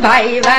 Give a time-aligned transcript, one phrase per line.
[0.00, 0.57] 拜拜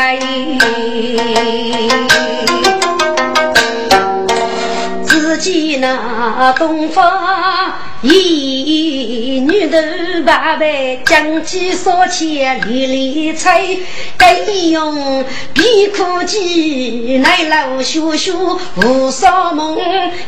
[6.57, 9.77] 东方一女头
[10.25, 13.61] 白白，将计所牵粒粒彩，
[14.17, 14.35] 该
[14.69, 18.31] 用皮裤机来老学学
[18.77, 19.77] 无少梦，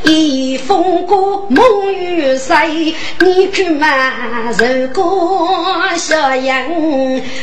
[0.03, 1.63] 一风过梦
[1.93, 3.87] 雨碎，你看嘛，
[4.59, 5.47] 如果
[5.95, 6.69] 小杨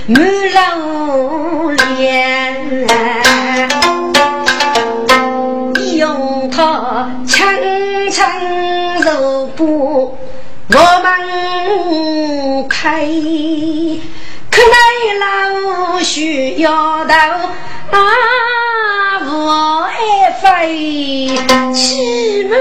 [0.07, 3.88] 满楼脸。
[8.19, 10.19] 轻柔步，
[10.71, 13.07] 我们开，
[14.51, 14.77] 可奈
[15.21, 17.15] 老需要到
[17.93, 18.01] 啊，
[19.25, 21.29] 我爱飞
[21.73, 22.53] 起舞。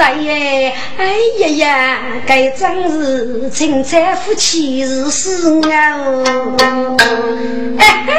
[0.00, 0.14] 哎
[1.38, 5.70] 呀呀，该真是青菜夫妻是死牛。
[7.78, 8.12] 哎哈，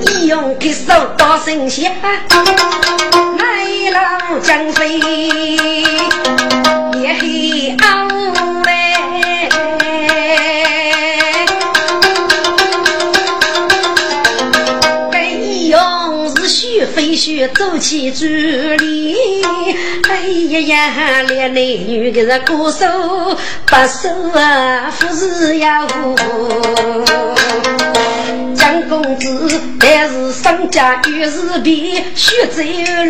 [0.00, 1.94] 一用开手到神仙，
[3.38, 4.98] 来了江水
[7.00, 8.15] 也黑暗。
[17.26, 19.16] 飞雪走起竹林，
[20.08, 22.86] 哎呀呀，连男女个是歌手，
[23.66, 27.35] 把手啊不是呀我
[28.56, 32.62] 蒋公子但是商家遇事变，学走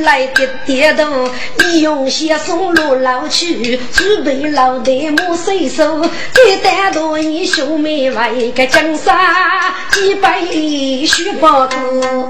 [0.02, 1.04] 来的点头，
[1.58, 6.00] 你用些送路老去，准备老代母随手，
[6.34, 9.16] 给单独你兄妹为个江山
[9.92, 12.28] 几百里须报多。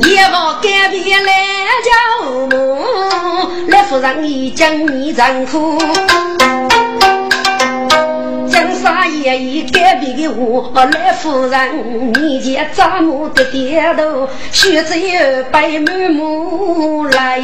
[0.00, 1.32] 一个改变来
[1.84, 2.78] 叫母，
[3.68, 5.78] 来夫人已将你丈夫。
[8.82, 17.40] 江山爷已改变的我，来夫人你见丈母的点头，须知有白满目来，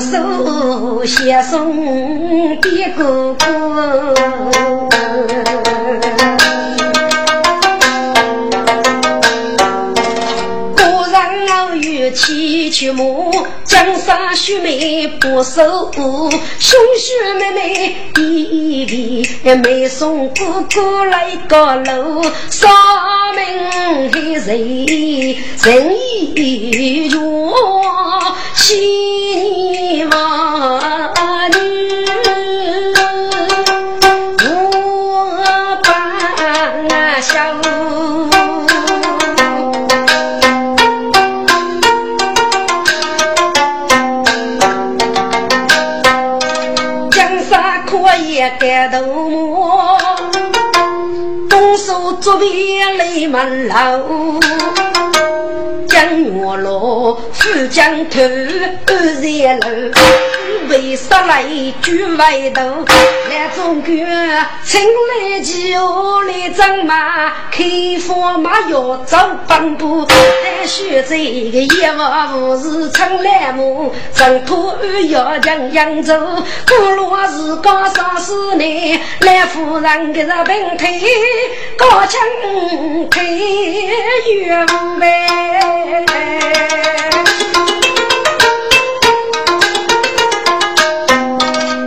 [0.00, 1.76] 手携送
[2.62, 4.14] 的哥哥。
[12.14, 13.32] 七曲母，
[13.74, 16.30] 江山秀美不守护，
[16.60, 22.70] 兄兄妹妹一比妹送哥哥来高楼，上
[23.34, 24.46] 门的人
[25.64, 25.92] 人
[26.36, 27.52] 意弱，
[28.54, 28.78] 千
[29.72, 32.06] 年万女
[34.40, 37.34] 我把笑。
[48.60, 49.98] 盖头木，
[51.50, 53.74] 动手作弊泪满楼。
[56.04, 59.90] 江月落，富江头，二三楼，
[60.68, 61.42] 为啥来
[61.80, 62.84] 举外头？
[63.30, 63.94] 来中国，
[64.62, 67.64] 请来酒来张马，开
[68.06, 69.16] 放马要走
[69.46, 70.06] 半步。
[70.10, 74.76] 但学这个一望无事成烂木，挣脱
[75.08, 76.14] 要将扬州。
[76.68, 81.00] 古罗是高上四年，来夫人给他平腿，
[81.78, 82.20] 高墙
[83.08, 83.24] 腿
[84.34, 85.93] 越无呗。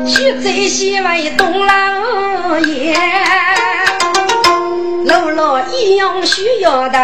[0.08, 2.96] 去在西外东老爷，
[5.06, 7.00] 路路一样需要到。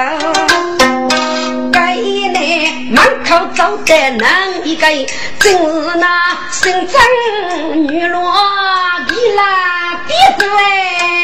[1.71, 4.88] 该内门口走的男一个，
[5.39, 5.51] 正
[5.83, 7.01] 是那姓张
[7.88, 8.21] 女罗
[9.07, 11.22] 的啦别子哎。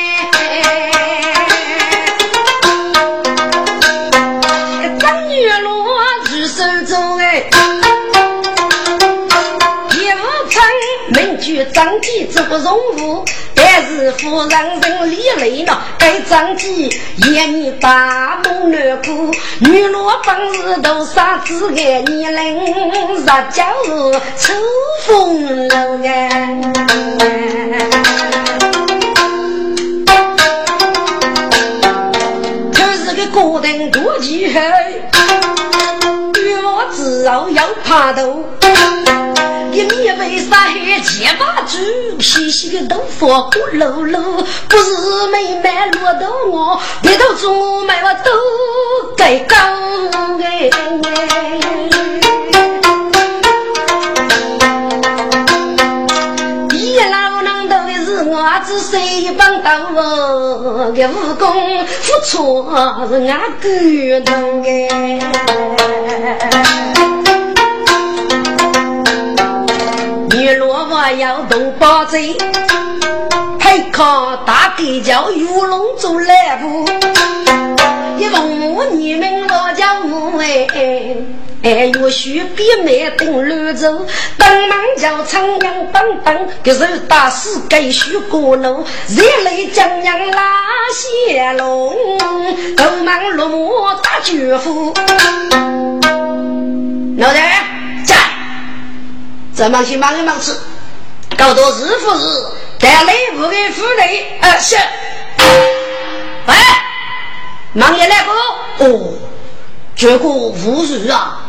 [11.66, 22.56] 张继做不容物，但是夫人人里来了，该张机眼你大梦难过，女罗本事都傻子爱你人，
[23.16, 23.90] 日家是
[24.38, 24.54] 秋
[25.06, 25.98] 风楼
[32.74, 34.60] 可是个孤单多气候，
[36.42, 38.44] 欲望自然要爬头。
[39.72, 41.78] 一米为啥还结巴猪？
[42.20, 48.32] 细细的头发骨碌碌，不是妹妹落到我，别到中买我都
[49.16, 49.58] 该讲
[50.42, 50.70] 哎。
[56.74, 60.92] 一老能头是我子谁帮到我？
[60.92, 64.68] 个武功不错是俺感动哎。
[71.00, 72.36] 女萝卜要动八嘴，
[73.60, 76.86] 还靠大地叫玉龙做来步。
[78.18, 80.68] 一问我你们老家母哎，
[81.64, 84.06] 哎岳许比妹等绿洲，
[84.38, 90.58] 当忙叫长阳棒棒，个手打死该许过路，热泪将娘拉
[90.94, 91.96] 血龙，
[92.76, 94.94] 都忙落寞打绝夫。
[97.18, 97.40] 老弟。
[99.56, 100.54] 这忙去忙一忙吃，
[101.40, 102.46] 搞到日复日，
[102.80, 104.76] 带内部的妇女，呃是，
[106.48, 106.84] 哎，
[107.72, 108.84] 忙也来不？
[108.84, 109.14] 哦，
[109.96, 111.40] 结果无日啊，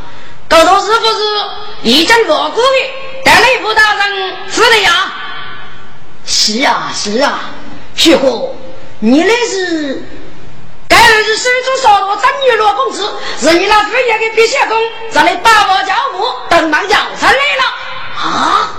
[0.48, 1.42] 搞到日复日，
[1.82, 5.12] 一阵锣鼓的，带内部大人妇女呀，
[6.24, 7.40] 是啊是啊，
[7.96, 8.54] 结果
[9.00, 10.04] 你那是，
[10.88, 14.78] 该是手中烧罗张女罗公子，是你那副业的笔写工，
[15.10, 17.64] 咱的八宝教母等忙要出来了。
[18.22, 18.76] 啊！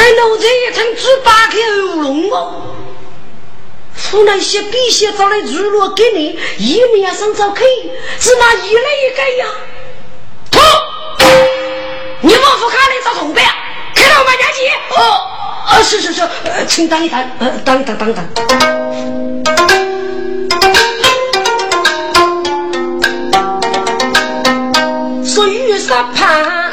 [0.00, 1.58] 该老子一层猪八口
[1.92, 2.74] 喉咙哦，
[4.10, 7.62] 湖南些笔写找来日落给你，一面上找去，
[8.18, 9.46] 是那一来一个呀？
[10.50, 10.62] 痛！
[12.22, 13.44] 你莫夫卡里找同伴，
[13.94, 14.66] 看到我们家去？
[14.96, 15.02] 哦，
[15.66, 18.24] 啊，是是是，呃，请等一等，呃，等等等等。
[25.26, 26.70] 说雨伞旁。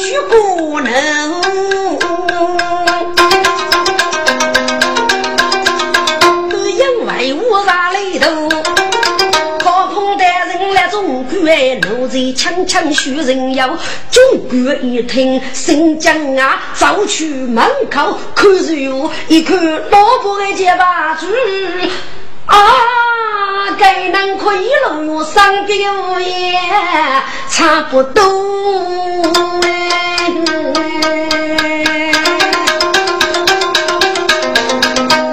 [0.00, 0.90] 去不能，
[6.70, 8.48] 因为我啥里头，
[9.62, 11.38] 高鹏带人来中国，
[11.82, 13.68] 奴才强强许人要。
[14.10, 21.26] 中国一听，新疆啊，走去门口看热一看老婆的结巴猪。
[22.50, 26.60] 啊，该能可以了哟，上边无言
[27.48, 28.22] 差不多
[29.62, 29.68] 哎。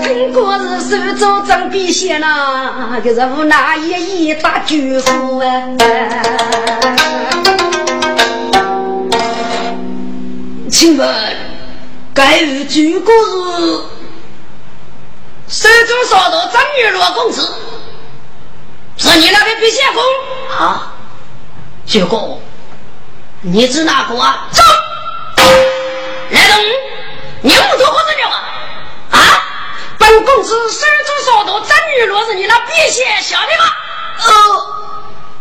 [0.04, 5.76] 听过是手中张笔写那个是无奈一一大巨富哎。
[10.70, 11.08] 请问
[12.14, 13.12] 该有几个
[13.58, 13.97] 是？
[15.48, 17.54] 手中烧到张玉罗公子，
[18.98, 20.04] 是你那个毕仙公
[20.60, 20.94] 啊？
[21.86, 22.42] 结果
[23.42, 24.48] 你指哪个啊？
[24.52, 24.62] 走，
[26.32, 26.60] 来人，
[27.42, 28.44] 你们做何子了啊？
[29.12, 29.20] 啊！
[29.98, 33.66] 本公子手中烧到张玉罗是你那毕仙小的吗？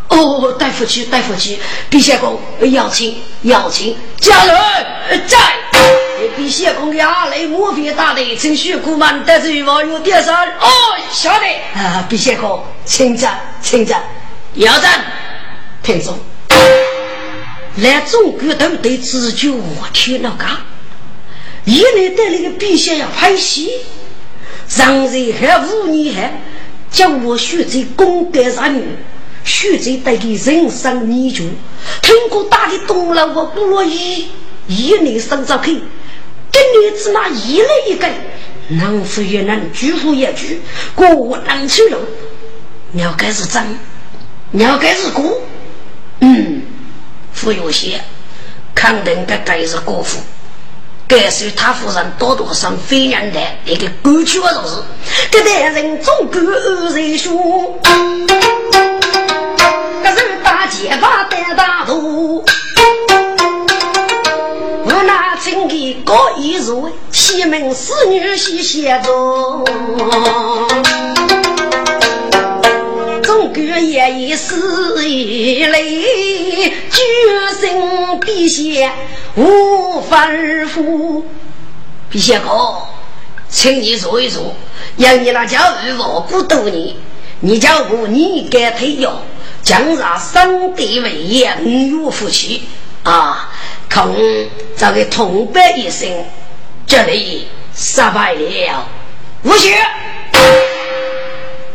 [0.09, 0.15] 哦
[0.47, 1.59] 哦，大夫去，大夫去，
[1.89, 2.39] 笔写工
[2.71, 5.37] 要请要请，家人在。
[6.35, 10.69] 比谢公压雷莫非大的，趁虚苦满得罪网友点上哦，
[11.11, 11.45] 晓得。
[11.79, 12.05] 啊！
[12.09, 14.01] 比谢公，请战，请战，
[14.55, 15.05] 要战，
[15.83, 16.17] 听众，
[17.77, 20.45] 来中国都得自救，我去那个，
[21.65, 23.69] 一来带那个笔写要拍戏，
[24.75, 26.41] 让人还无你还
[26.91, 28.83] 叫我学这功德啥女，
[29.43, 31.43] 学这带给人生泥鳅，
[32.01, 34.27] 听过大的动了我不乐意，
[34.67, 35.81] 一年生着去。
[36.79, 38.07] 女子那一来一个，
[38.69, 40.61] 能夫也能，举夫也举，
[40.95, 41.97] 过我能去了。
[42.93, 43.63] 要该是真，
[44.53, 45.41] 要该是古，
[46.21, 46.61] 嗯，
[47.33, 48.01] 富有些，
[48.73, 50.19] 肯定该该是国富。
[51.07, 54.75] 该是他夫人多多上非人的一个过去的就是，
[55.31, 57.79] 这代人总归二人说，
[60.03, 62.43] 这是大街把带大路。
[65.67, 69.63] 给高一入，西门侍女西写着，
[73.21, 76.03] 中国也已是一类，
[76.89, 77.01] 举
[77.59, 78.89] 身笔写
[79.35, 80.29] 无法
[80.67, 81.25] 负。
[82.11, 82.83] 陛下哥，
[83.49, 84.55] 请你说一说，
[84.95, 86.95] 让你那家二我不多年，
[87.41, 89.11] 你叫我你该退休，
[89.61, 92.63] 将让生地为业，五岳夫妻
[93.07, 93.49] 啊，
[93.89, 94.13] 恐
[94.75, 96.09] 这个痛悲一生，
[96.85, 98.85] 这里失败了，
[99.43, 99.73] 无需。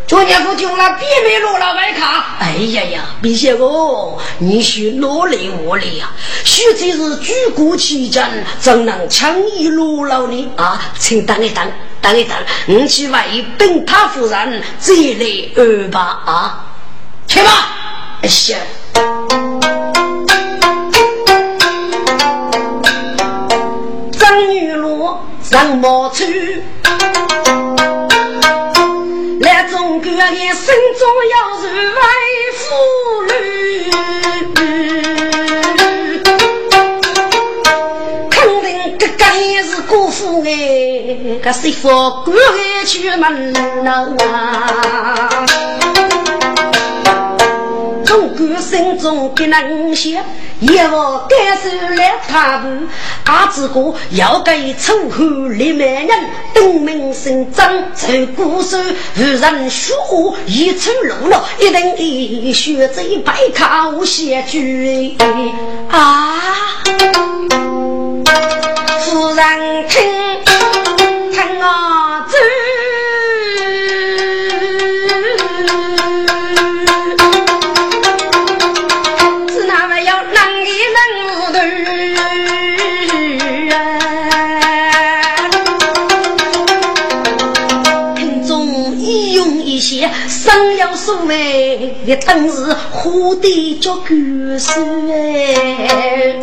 [0.07, 6.11] 昨天我听了别没落了外卡，哎呀呀，陛下哥，你需努力我力呀！
[6.45, 10.51] 须知是举国齐振，怎能轻易落了呢？
[10.57, 11.67] 啊，请等一等，
[12.03, 12.37] 等一等，
[12.67, 16.67] 我去为本他夫人再来安排啊！
[17.27, 17.69] 去吧，
[18.29, 18.55] 行。
[25.53, 26.63] 罗上毛去。
[29.71, 32.01] 总哥的心中要是为
[32.59, 32.63] 妇
[33.25, 33.31] 女，
[38.31, 41.89] 肯定这个也是辜负哎，个媳妇
[42.25, 42.35] 过
[42.85, 43.55] 去门
[44.21, 45.47] 啊。
[49.47, 50.13] 能想，
[50.61, 52.69] 也无感受来他步。
[53.25, 56.09] 阿子哥要给楚后立美人，
[56.55, 58.79] 登门姓张，走古手，
[59.17, 65.17] 无人说话，一出路了，一定的学在百考写句
[65.91, 66.41] 啊！
[69.01, 70.03] 夫人听，
[71.33, 71.92] 听啊
[90.53, 91.95] 生有所谓，
[92.27, 94.15] 等是花的叫故
[94.59, 94.71] 事
[95.09, 96.37] 哎。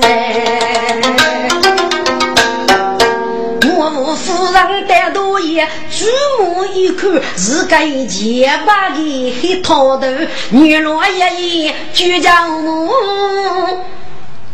[3.77, 6.05] 我无夫人带多言，举
[6.39, 10.07] 目一看是个洁白的黑头头，
[10.49, 12.89] 女罗一眼就叫我，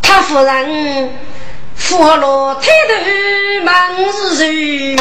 [0.01, 1.11] 他夫人
[1.75, 2.93] 扶了抬头
[3.63, 3.73] 忙
[4.11, 4.97] 是谁？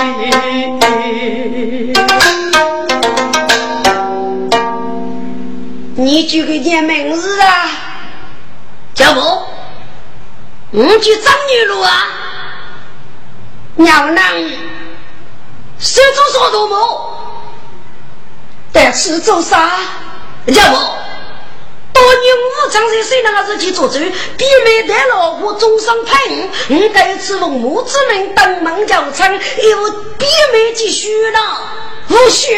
[6.04, 7.66] 你就个念名字啊，
[8.94, 9.20] 叫不？
[10.72, 12.08] 我去张女路啊，
[13.76, 14.26] 娘娘，
[15.78, 17.40] 手中说多么？
[18.70, 19.78] 但是做啥？
[20.48, 20.76] 叫不？
[21.94, 23.98] 多年武将在谁那个日去做主？
[23.98, 31.38] 比美带老婆终身陪我，我该此父母之命登门叫称，有比美继续呢？
[32.08, 32.52] 不许！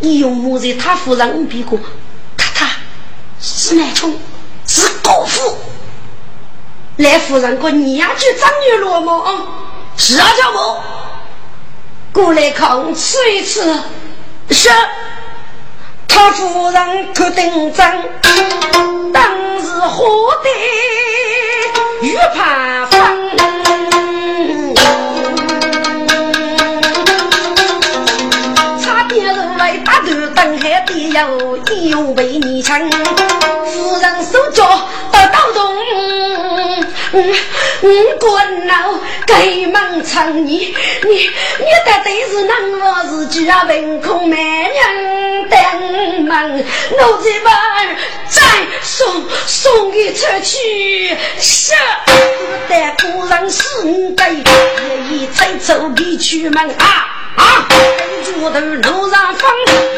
[0.00, 1.78] 你用木在他夫人五笔过，
[2.36, 2.68] 咔嚓，
[3.40, 4.18] 是难冲，
[4.66, 5.56] 是高富。
[6.96, 9.46] 来夫人个娘去张女罗吗？
[9.96, 10.82] 是啊，叫我
[12.12, 13.62] 过来看吃一吃。
[14.50, 14.68] 是，
[16.06, 17.86] 他夫人可顶真，
[19.12, 20.50] 当时活得
[22.06, 23.63] 玉盘风。
[30.92, 35.76] 有一用为你撑，夫人手脚得刀动，
[37.12, 37.34] 嗯，
[38.20, 38.74] 滚闹
[39.26, 47.50] 该忙撑你，你你的对是能我自己啊，凭空没人等忙，我这把
[48.28, 48.40] 再
[48.82, 51.72] 送送给出去，是
[52.68, 53.62] 但夫人是
[54.16, 54.42] 该也
[55.10, 57.23] 已再走离去门啊。
[57.36, 57.66] 啊！
[58.24, 59.50] 猪头路上放，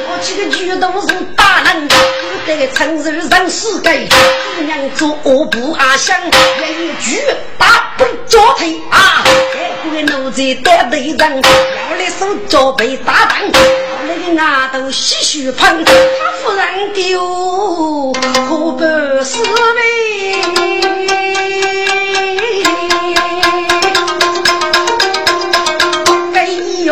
[0.08, 1.94] 我几个举都是大人，不
[2.46, 4.08] 得承受人世间。
[4.56, 5.08] 姑娘做
[5.46, 7.22] 不阿香，一句
[7.58, 9.24] 打不脚腿啊！
[9.84, 13.40] 这个奴才得对人，要来手脚被打断，
[14.06, 15.92] 那个牙头细细碰，他
[16.42, 18.12] 夫人丢
[18.48, 18.80] 可不
[19.24, 19.80] 是呗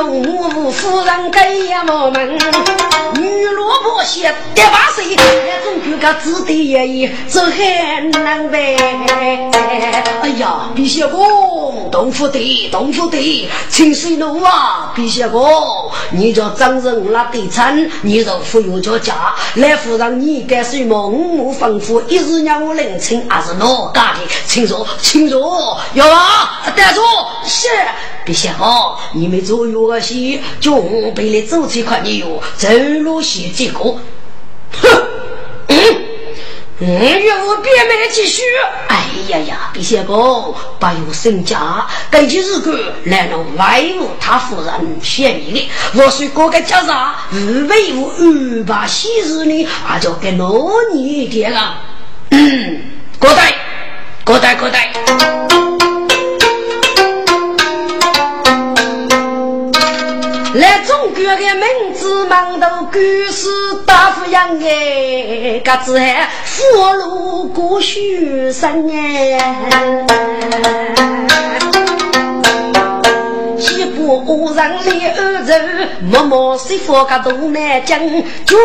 [0.03, 2.29] 夫人给呀我们，
[3.15, 8.77] 女萝卜些得把水，那种就个子弟爷爷这很难呗。
[10.23, 15.45] 哎呀，陛下公，东府的东府的，清水路啊，陛下公，
[16.13, 24.21] 你叫张人那得称，你就富有叫家，来夫人你该什么五亩丰富，一日让我领情，还是哪家的？
[24.47, 27.03] 请坐，请坐，有啊，带住，
[27.45, 27.69] 是。
[28.25, 32.67] 别想哦，你们做药个些，就我背来走这块牛，走
[33.03, 33.99] 路些结哼，
[35.69, 35.77] 嗯，
[36.81, 38.43] 嗯，岳父别没几续。
[38.89, 38.97] 哎
[39.29, 41.55] 呀呀，毕先生，不要身气。
[42.11, 42.71] 根据日故，
[43.05, 45.71] 来了外务，他夫人便宜的。
[45.95, 47.37] 我是哥个家长，不
[47.69, 50.53] 为我安排喜事呢，啊就给老
[50.93, 51.83] 你一点了。
[52.31, 52.81] 嗯，
[53.19, 53.55] 哥带，
[54.25, 54.93] 哥带，哥带。
[61.25, 62.99] 来中国的名字忙头古
[63.31, 63.49] 是
[63.87, 66.63] 大富养哎，个子还福
[66.99, 70.05] 禄过学生哎。
[74.07, 77.99] 我人立二人，默默随佛个东南江，
[78.45, 78.59] 军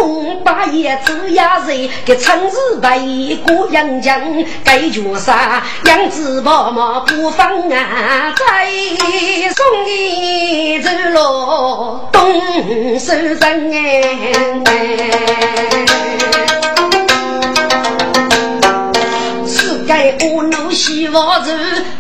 [0.43, 2.99] 把叶子压人，给城市白
[3.47, 4.21] 过阳江，
[4.63, 8.69] 该绝杀杨子宝马不放啊，再
[9.55, 14.59] 送一走路东首人哎。
[19.89, 21.51] 该我怒西王子，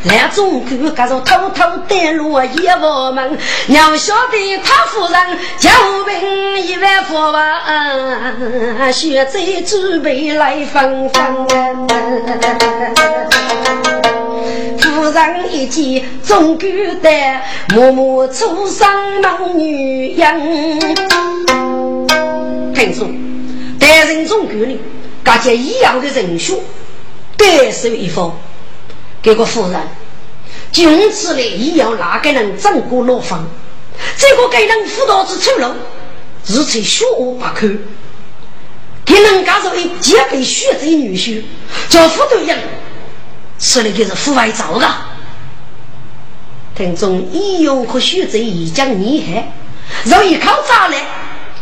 [0.03, 5.19] 来中国，各种偷偷带路一我们，娘晓得他夫人
[5.57, 5.71] 叫
[6.05, 11.47] 兵一万佛王，学在准备来分分。
[14.77, 16.69] 夫人一见中国
[17.01, 17.09] 的
[17.73, 18.87] 默默出生
[19.19, 20.79] 忙女人，
[22.75, 23.07] 听说
[23.79, 24.77] 担任中国的，
[25.23, 26.55] 感觉一样的人选。
[27.39, 28.37] 得手一方，
[29.21, 29.81] 给个夫人，
[30.71, 33.47] 从此来也要哪个人掌过罗房？
[34.17, 35.73] 这个给人辅导之出路，
[36.45, 37.67] 日才学无不可。
[39.05, 41.43] 给人家说一结被学这女婿，
[41.89, 42.59] 叫辅导人，
[43.57, 44.87] 吃的就是腐败糟的。
[46.75, 49.51] 听众医用和学者已将厉害，
[50.03, 51.05] 容易靠渣来，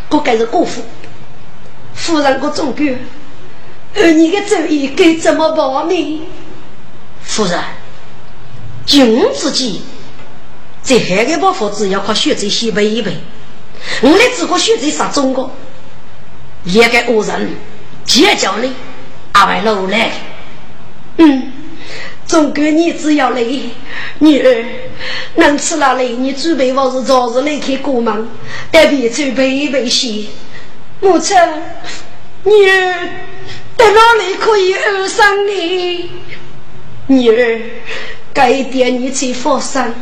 [0.08, 0.82] 不该是过夫。
[1.94, 2.98] 夫人我总管。
[3.94, 6.22] 而你的主意该怎么报呢？
[7.22, 7.58] 夫人，
[8.86, 9.82] 君自己，
[10.82, 13.16] 在海个包房子要靠学者先背一背。
[14.02, 15.50] 我来只顾学者杀中国，
[16.64, 17.50] 也该恶人
[18.04, 18.72] 结交你，
[19.32, 20.10] 阿外老来。
[21.16, 21.52] 嗯，
[22.26, 23.42] 总归你只要来，
[24.20, 24.64] 女儿
[25.34, 28.28] 能吃了来，你准备我是早日来开过门，
[28.70, 30.26] 得别准备一备些。
[31.00, 31.36] 母亲，
[32.48, 33.08] 女儿。
[33.76, 36.10] 在哪里可以安上你？
[37.06, 37.60] 女儿，
[38.34, 39.94] 该点你去佛山，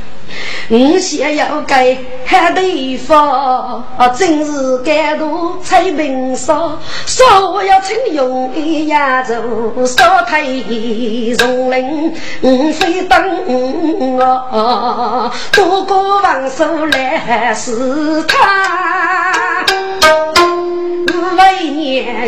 [0.70, 3.85] 我想要该海地方，
[4.18, 18.95] 真是感动彩屏上，说我要请用一亚洲，少太容人，我非等我多过王寿来是他。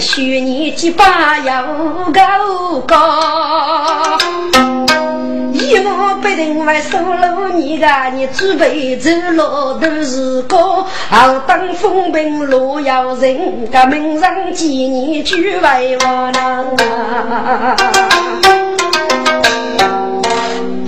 [0.01, 1.63] 许你几把要
[2.13, 4.19] 高高，
[5.53, 16.65] 一我不定为收留你的，你准备走路都是高，好当风平路要人，个门上见你就为我呢。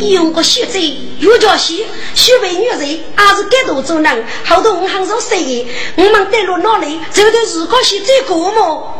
[0.09, 1.85] 用个血贼，又叫血，
[2.15, 4.25] 血为女人，还是该多做人。
[4.45, 6.99] 好多我很少说的，我们带路哪里？
[7.11, 8.95] 走的是个血最过么？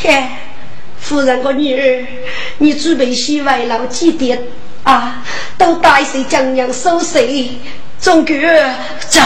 [0.00, 0.24] 嘿，
[1.00, 2.06] 夫人个女儿，
[2.58, 4.42] 你准备洗外老几点
[4.84, 5.24] 啊？
[5.56, 7.50] 都带些江洋收税，
[7.98, 8.34] 总哥
[9.08, 9.22] 在。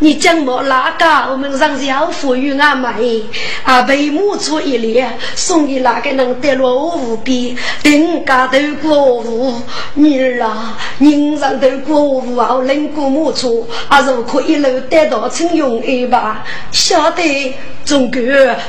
[0.00, 1.06] 你讲么哪个？
[1.30, 3.22] 我们上小富裕阿妹，
[3.62, 7.54] 啊被母出一脸，送给哪个人得落无边？
[7.84, 9.54] 人家都过户，
[9.94, 17.54] 女儿啊，人上都过户啊，人过母出，啊如可一路得到成用一把，晓得
[17.84, 18.20] 中国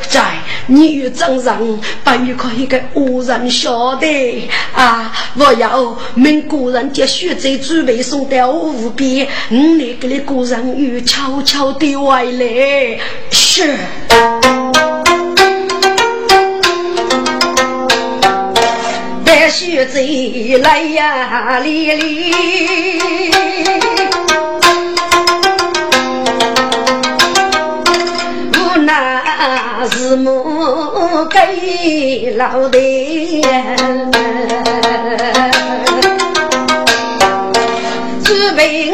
[0.07, 0.21] 在
[0.67, 5.11] 你与张人，不与可一个无人晓得啊！
[5.37, 11.03] 我要命个人接血债准备送到无边，你那个的个人与。
[11.15, 12.99] 悄悄的外来，
[13.31, 13.73] 是。
[19.23, 22.33] 带雪贼来呀，哩哩。
[28.51, 32.77] 我那是母给老的。
[38.21, 38.91] 只为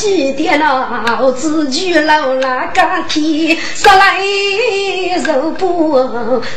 [0.00, 0.20] 人母记。
[0.20, 4.18] 一点脑子就老那个天，说来
[5.24, 5.98] 受不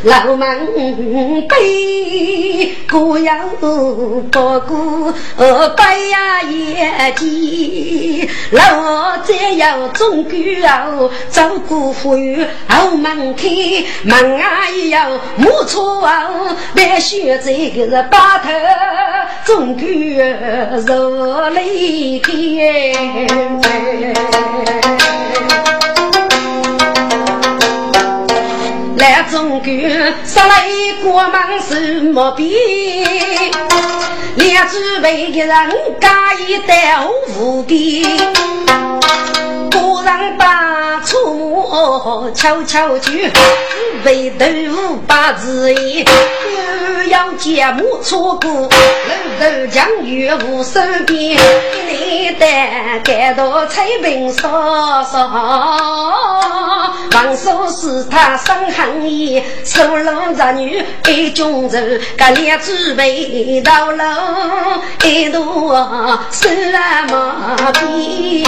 [0.04, 0.68] 老门
[1.48, 5.14] 背，过要不过
[5.76, 10.32] 白呀眼睛，老再要中国
[10.68, 13.48] 哦，走过花园后门开，
[14.04, 18.50] 门啊要木错哦，别选这个把头
[19.46, 19.86] 中国
[20.86, 22.32] 若离开。
[28.98, 29.68] 来中国，
[30.24, 30.66] 杀来
[31.04, 32.54] 国门什么边？
[34.36, 36.74] 两只背的人加一刀
[37.38, 38.04] 无边，
[39.70, 43.30] 个人把出马悄悄去，
[44.04, 46.06] 背豆腐把字言，
[47.10, 48.70] 要节目错过，楼
[49.40, 51.38] 头将月无手边，
[51.90, 55.30] 一担担到彩屏烧烧，
[57.14, 61.78] 王叔是他生恨意，收了侄女一中走，
[62.18, 64.04] 个两只背到楼。
[65.04, 66.48] 一朵什
[67.10, 68.44] 么边？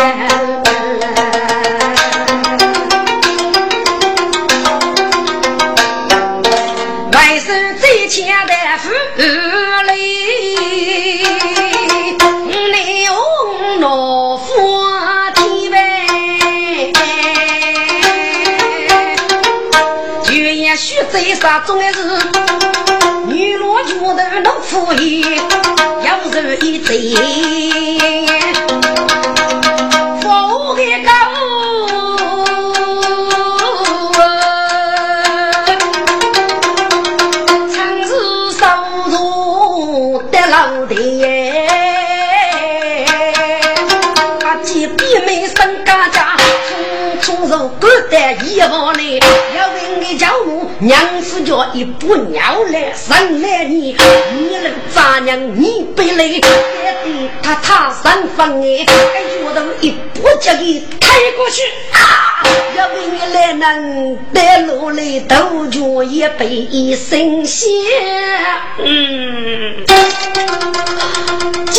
[8.06, 8.90] 甥最强的妇
[9.92, 9.98] 女，
[12.72, 13.16] 你用
[13.80, 14.46] 老夫
[15.34, 15.76] 体呗，
[20.24, 22.00] 就也许最杀中的是。
[23.28, 25.26] 女罗觉得能富裕，
[26.04, 26.96] 要是一对，
[48.34, 49.20] 入骨的一往里。
[50.18, 53.96] 叫我娘夫叫一步尿来生来你，
[54.34, 56.40] 你那个杂娘你背来，
[57.44, 62.44] 他他三分哎，哎我都一步叫你开过去啊！
[62.78, 67.68] 要为你来能带路来都叫一杯神仙，
[68.80, 69.84] 嗯，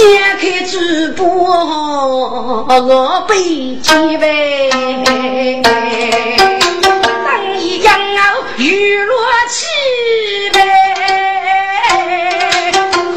[0.07, 3.35] 揭开直播我背
[3.83, 4.71] 几杯。
[8.59, 9.19] 雨落
[9.51, 9.67] 起
[10.55, 10.59] 呗，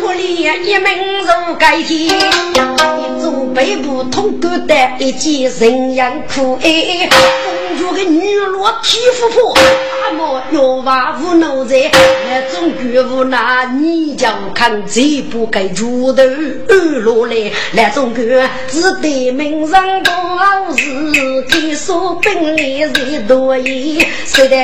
[0.01, 9.53] 可怜一门如盖天，一座背部通过的一件人样裤哎，公主的女罗皮肤破，
[10.05, 11.91] 阿莫要娃无脑在，
[12.29, 16.23] 那种觉悟那你就看这不该猪头
[17.03, 20.13] 落来，那种觉是对名人多
[20.77, 24.55] 事，给说本领人多疑，是的，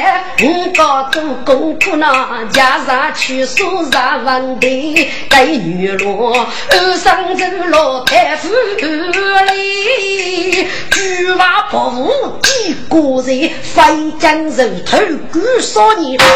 [0.42, 2.08] 我搞做功课呢，
[2.52, 3.92] 加上去数十
[4.26, 14.98] 问题，该女罗二上走老太夫里，巨娃伯父几个人，飞将人头
[15.32, 16.28] 骨少年，中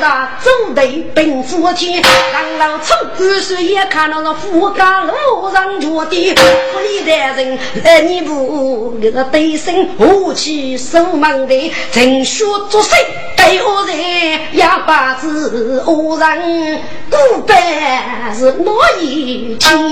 [0.00, 12.96] 上走对奔赴天，让老从古时也看到了富家路上坐的，不理的人来你不那个对身武器守门的，正学做谁
[13.36, 19.91] 对恶人，哑巴子恶人，古板是哪一天？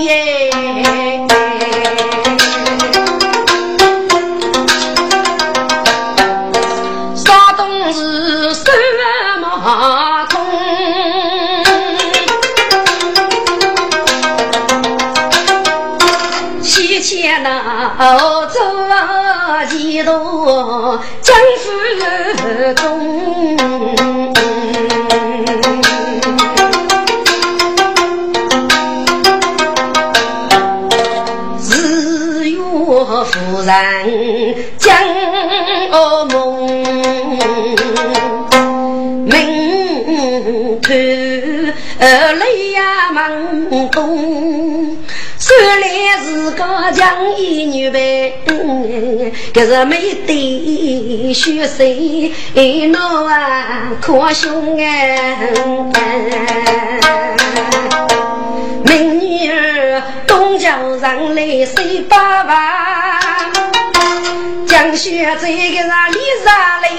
[7.15, 8.63] 山东是什
[9.39, 10.41] 么通？
[16.63, 18.59] 西迁那走
[19.69, 21.69] 几多江府
[22.73, 23.20] 中。
[33.71, 34.93] 人将
[35.91, 36.67] 噩梦，
[39.25, 39.31] 门
[40.81, 40.93] 口
[42.33, 44.70] 泪呀满东。
[46.61, 48.33] 虽然是个强一女呗，
[49.51, 54.85] 可是没得学生闹啊可凶啊！
[58.85, 63.19] 明女儿东叫上来谁爸爸？
[64.67, 66.89] 江雪这个人里上来，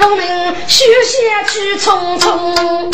[0.00, 0.20] 我们
[0.66, 2.90] 休息去匆匆。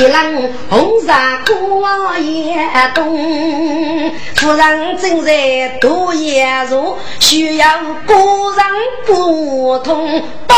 [0.00, 2.56] 个男人女出啥的男人红纱过夜
[2.94, 7.66] 冬，夫人正在读夜书，需要
[8.06, 8.64] 个人
[9.06, 10.56] 不通报。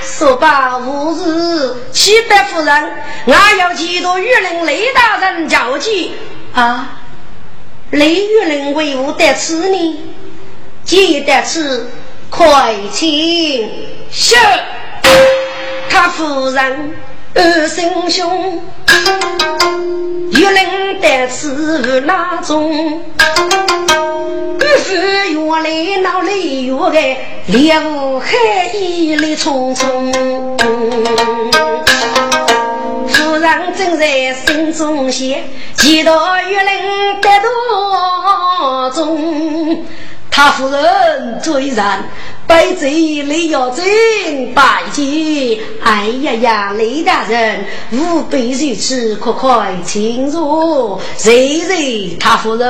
[0.00, 2.92] 说罢无事，启禀夫人，
[3.24, 6.10] 我要去同玉林雷大人交接。
[6.52, 7.00] 啊，
[7.90, 10.00] 雷玉林为何得此呢？
[10.84, 11.90] 记得此，
[12.30, 13.68] 快请
[14.10, 14.36] 是
[15.88, 16.94] 他夫人
[17.32, 18.60] 二心兄，
[20.32, 23.02] 玉林得此哪种？
[24.58, 27.16] 不是原来闹雷雨的，
[27.46, 28.26] 烈雾海
[28.74, 30.12] 一里匆匆。
[33.06, 35.28] 夫人正在心中想，
[35.76, 39.84] 几道玉林得多中。
[40.42, 42.02] 他夫人追上，
[42.46, 43.84] 拜贼雷要真
[44.54, 45.04] 拜见。
[45.82, 50.98] 哎呀呀，雷大人，吾辈如此，快快请坐。
[51.18, 52.66] 谁谁他夫人？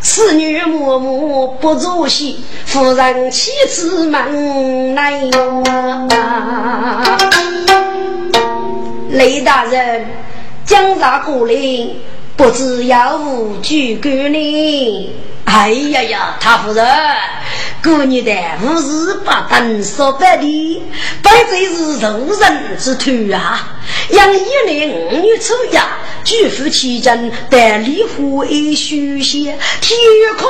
[0.00, 5.22] 此女默默不足惜，夫人妻子门来
[9.10, 10.04] 雷大人，
[10.66, 11.54] 江上过来，
[12.36, 15.10] 不知要无举官呢？
[15.52, 16.86] 哎呀呀，他夫人，
[17.82, 18.32] 过年的
[18.62, 20.82] 五日八灯烧白的，
[21.20, 23.76] 本真是肉人之徒啊！
[24.10, 30.46] 养一年五月初呀，举夫齐真，待礼花一书写，体育课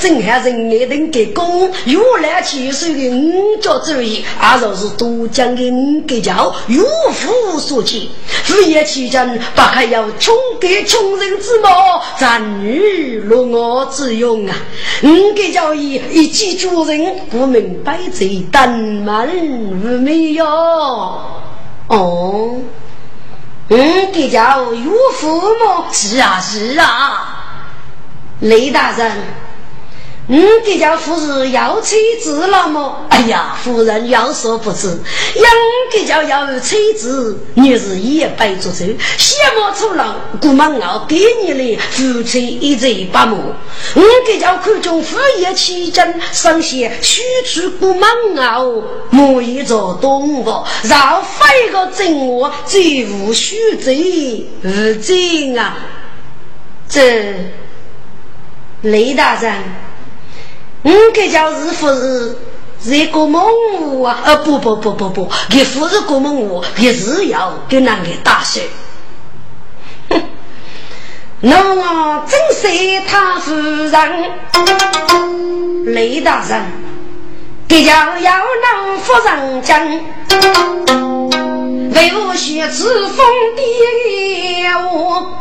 [0.00, 8.10] 正还人爱等给功，越来七岁的五家主义，阿若是多讲给五给教，有福所期。
[8.42, 14.54] 副业期间，不还要穷给穷人之毛，咱女落我之用啊！
[15.02, 19.28] 五给叫一一记主人，不明白这等门
[19.70, 20.44] 无没哟？
[21.88, 22.56] 哦，
[23.68, 27.62] 嗯，给教有父母是啊是啊，
[28.40, 29.12] 雷大人。
[30.28, 33.06] 嗯，这家夫人要妻子了么？
[33.10, 35.52] 哎呀，夫人要说不知，养
[35.92, 38.84] 这家要妻子，你是一辈子走，
[39.16, 43.36] 羡慕出老，姑妈我给你的夫妻一嘴八毛。
[43.94, 55.76] 嗯，这家口中夫业起真，上些许出姑妈我，母一做动物，让飞个真我，最无须罪无罪啊！
[56.88, 57.52] 这
[58.82, 59.54] 雷大人。
[60.86, 62.38] 五个叫日夫是
[62.80, 63.44] 是一个梦
[63.80, 64.20] 物啊！
[64.24, 68.60] 呃，不不不不不，给夫是个梦物，也是要给那个大事。
[70.10, 70.22] 哼，
[71.40, 72.68] 那我真是
[73.08, 74.30] 他夫人，
[75.92, 76.62] 雷大人，
[77.66, 79.84] 给叫要能夫人讲，
[81.94, 83.62] 为我写此封的
[84.92, 85.32] 我，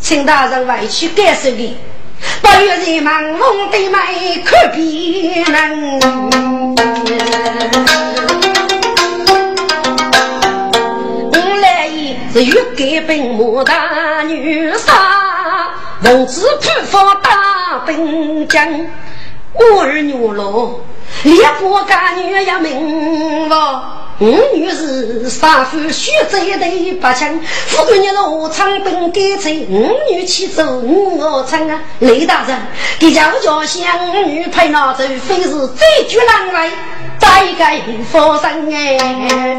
[0.00, 1.76] 请大人外去感受的。
[2.42, 6.00] 不月人忙蒙的眉可别人，
[11.32, 15.70] 我来也是欲改本母大女杀，
[16.02, 18.86] 奉旨普发大兵将，
[19.52, 20.80] 我儿女喽，
[21.24, 24.09] 烈火干女要命了。
[24.20, 32.54] 五女是杀夫血债对八枪，富贵人罗昌本该罪，五女起走我唱啊，雷大人，
[32.98, 36.70] 给家家乡五女配那走，非是最绝难为，
[37.18, 37.80] 再该
[38.12, 39.58] 发生哎。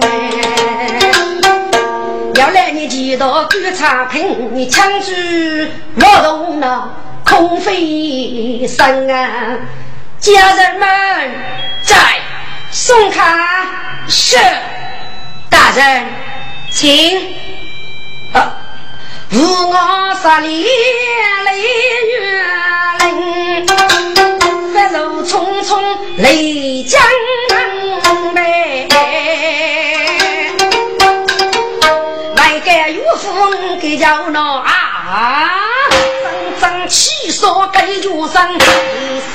[2.36, 6.96] 要来你几道观察品，你枪支劳动了
[7.26, 9.58] 空飞声啊，
[10.20, 10.88] 家人们
[11.84, 11.98] 在。
[12.72, 13.68] 送卡
[14.08, 14.38] 是
[15.50, 16.06] 大人，
[16.72, 17.20] 请。
[18.34, 18.56] 啊，
[19.32, 20.66] 无我十里
[21.46, 21.60] 雷
[22.08, 22.44] 月
[23.00, 23.68] 林，
[24.74, 25.70] 飞入匆匆
[26.16, 27.02] 雷江
[28.34, 28.88] 北。
[32.36, 34.72] 来个岳父给叫闹啊！
[36.62, 38.60] 生气少该脚生，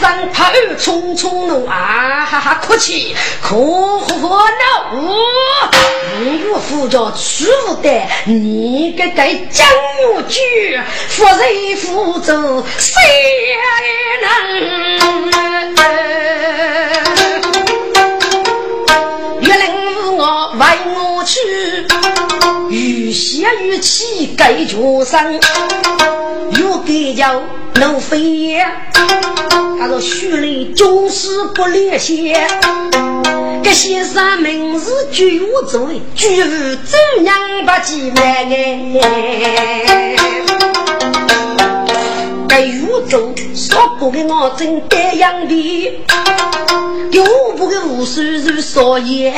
[0.01, 4.95] 生怕匆匆怒啊哈哈哭泣，哭哭闹。
[4.95, 5.13] 五
[6.23, 7.91] 岳夫叫屈服的，
[8.27, 9.67] 你个该将
[10.15, 10.41] 我举，
[11.09, 12.95] 夫人扶走谁
[14.23, 14.87] 能？
[23.07, 25.33] 雨歇雨气盖脚上，
[26.59, 27.41] 又给叫
[27.77, 28.67] 能飞也。
[29.79, 32.51] 他说：“徐雷军师不离线，
[33.63, 37.33] 这先生名字举无罪，举无走娘
[37.65, 40.17] 把几万哎。”
[42.49, 43.33] 在宇宙
[43.69, 46.01] 说过给我真该样的，
[47.11, 47.25] 丢
[47.57, 49.35] 不给无数人说言。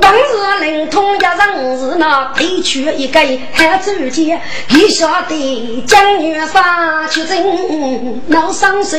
[0.00, 3.18] 当时灵通一人是那配去一个
[3.54, 8.98] 汉主见，你晓得江月杀去真闹伤手，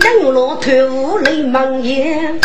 [0.00, 2.40] 江月老头无泪满眼。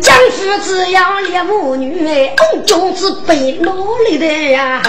[0.00, 3.70] 江父只要猎母女，红军之辈努
[4.08, 4.80] 力的呀。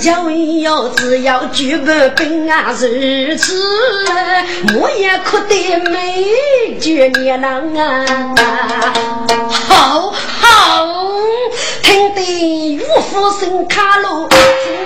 [0.00, 1.86] 叫你要只要举步
[2.16, 3.62] 兵啊，如此
[4.74, 8.94] 我也哭得没绝年郎啊！
[9.50, 10.10] 好
[10.40, 10.86] 好
[11.82, 14.38] 听得岳父声卡路，听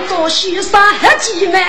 [0.09, 1.63] 着许三黑鸡们，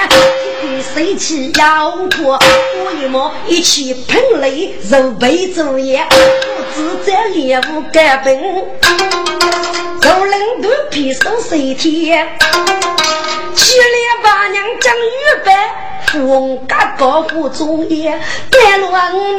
[0.65, 2.37] 一水起腰破，
[2.85, 6.05] 我与我一起喷泪揉背作业，
[6.75, 8.37] 不知在猎物干本，
[10.01, 12.27] 做人都皮手谁天。
[13.57, 15.01] 七里八娘讲预
[15.43, 15.51] 备，
[16.13, 18.91] 风家高呼中夜，甘露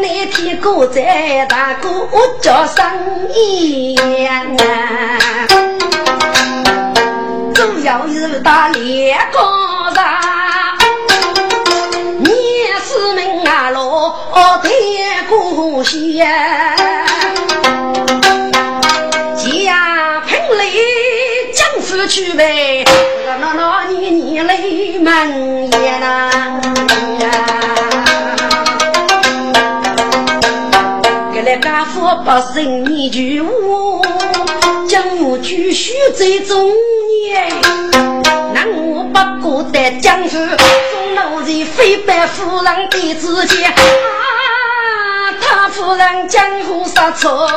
[0.02, 2.08] 那天过在大哥
[2.42, 2.84] 家生
[3.86, 4.64] 烟呐，
[7.54, 9.40] 主要是打猎高
[9.94, 10.04] 上，
[12.20, 12.34] 你
[12.84, 16.28] 是命啊老天过线，
[22.08, 22.86] 去呗。
[23.40, 26.32] 那那你你泪满眼呐，
[31.34, 34.02] 给那家父把生你就我，
[34.88, 36.72] 将我继续在中
[37.26, 37.52] 年，
[38.54, 43.76] 那我不过在江湖，中老人非白夫人的之间，啊，
[45.42, 47.48] 他夫人江湖杀错。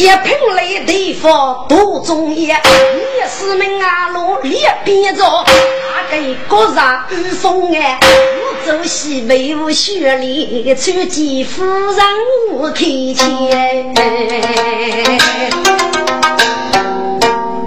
[0.00, 5.44] 一品来地方多中意，你是命啊路列边着，
[6.10, 12.02] 那个国上御风哎，我走西北无雪里，穿几夫人
[12.52, 12.82] 我开
[13.14, 13.94] 钱。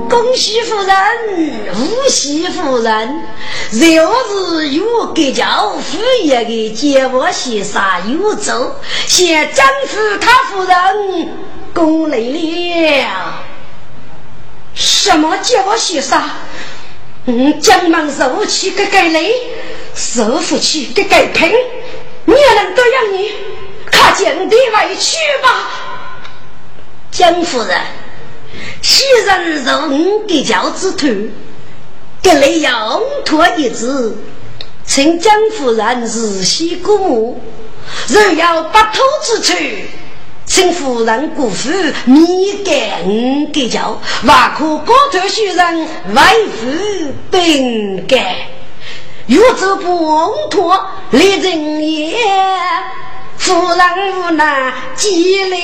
[0.09, 0.95] 恭喜夫人，
[1.71, 3.21] 恭喜夫人，
[3.73, 11.29] 就是有个叫夫爷的接我先生有走，谢张夫他夫人。
[11.73, 13.43] 功来了，
[14.73, 16.21] 什么叫我先生？
[17.25, 19.33] 嗯，江门受气个个累，
[19.95, 21.51] 受福气个个拼，
[22.25, 23.31] 你能多养你？
[23.91, 25.69] 看见的委屈吧，
[27.11, 27.79] 江夫人，
[28.81, 31.07] 昔人受五个脚之头，
[32.21, 34.17] 给你要托一字，
[34.85, 37.41] 请江夫人日夕鼓舞，
[38.09, 39.53] 若要不头之处。
[40.45, 41.69] 请夫人姑父
[42.05, 48.35] 你给五给教，万可高头许人为父本该，
[49.27, 52.17] 欲走不脱立人也。
[53.43, 55.57] 夫人无奈几来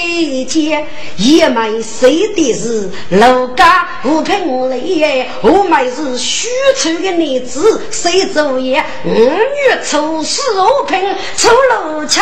[0.44, 8.84] 见，也没谁的是楼家无凭来，我们是虚出的女子，谁作业？
[9.06, 11.00] 五月初四无凭
[11.38, 12.22] 出楼桥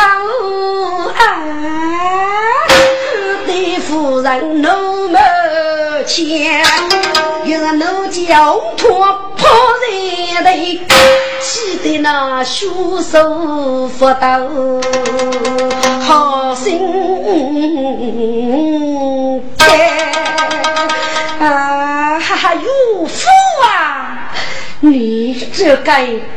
[1.18, 1.44] 啊！
[3.48, 5.18] 对夫人怒目
[6.06, 6.64] 前，
[7.46, 9.00] 又是怒叫脱
[9.36, 9.50] 破
[10.44, 10.94] 人头，
[11.42, 14.82] 气得那双手发抖。
[16.02, 16.80] 好心
[19.58, 19.68] 肝
[21.40, 22.20] 啊！
[22.20, 22.62] 哈哈，岳
[23.08, 23.28] 父
[23.64, 24.32] 啊，
[24.80, 25.92] 你这个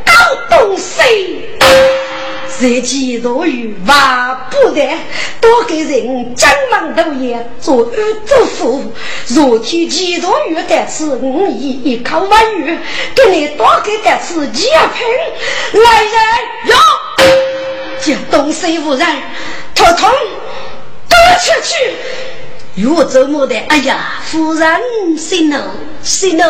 [0.05, 0.11] 狗
[0.49, 1.49] 东西！
[2.59, 4.87] 这几多余万不得，
[5.39, 8.93] 多给人江门头也做二祖父。
[9.29, 12.77] 若天几多余得吃五一一口万鱼，
[13.15, 15.81] 给你多给点吃几瓶。
[15.81, 16.11] 来人
[16.67, 16.75] 哟！
[18.01, 19.07] 这东西无人，
[19.73, 20.09] 统统
[21.07, 21.95] 都出去！
[22.75, 23.55] 又怎么的？
[23.67, 24.69] 哎呀，夫人，
[25.17, 25.57] 息怒，
[26.01, 26.43] 息怒！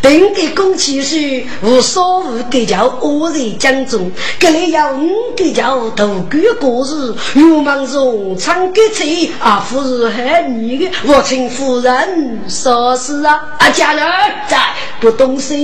[0.00, 13.40] 等给公妻时，无所无给叫恶人江中，这里要五个叫独居过日，又忙中唱歌曲啊，夫人喊你的，我请夫人说事啊！
[13.58, 14.06] 啊，家人
[14.48, 14.58] 在，
[15.00, 15.54] 不懂事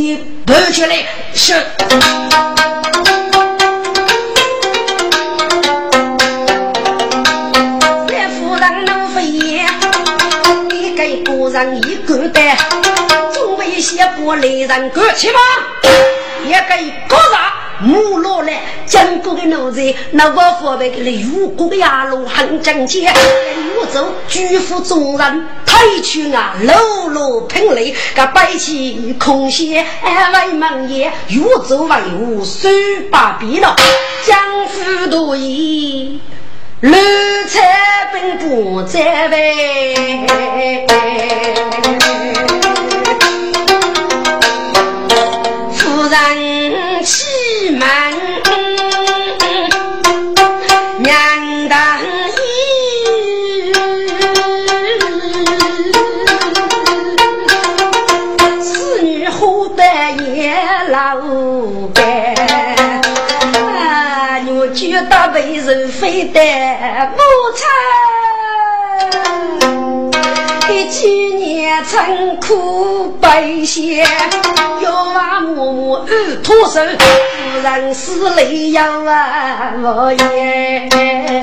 [0.46, 0.96] 跑起来
[1.32, 1.54] 是。
[11.54, 12.40] 人一个的，
[13.32, 15.38] 总为些不来人过去吧？
[16.44, 17.38] 一个一个人，
[17.80, 32.68] 木落来，江国的奴才，那我父辈给了如果的牙路很正气，我走举夫众人，抬去啊，喽喽喷泪，个摆起空闲为门业，越走为伍，手
[33.12, 33.76] 把笔了，
[34.26, 34.36] 江
[34.66, 36.20] 湖多义。
[36.80, 36.92] 绿
[37.48, 37.62] 彩
[38.14, 40.24] 本不在位，
[45.72, 48.12] 夫人气满，
[51.00, 51.12] 娘
[51.68, 51.76] 当
[52.36, 52.38] 意，
[58.62, 60.54] 四女虎白也
[60.88, 61.16] 老
[61.92, 62.00] 白。
[64.72, 66.40] 觉得为人非得
[71.74, 74.06] 年曾苦悲些，
[74.80, 76.06] 要把默默儿
[76.44, 81.40] 脱手，夫人死泪要啊我也。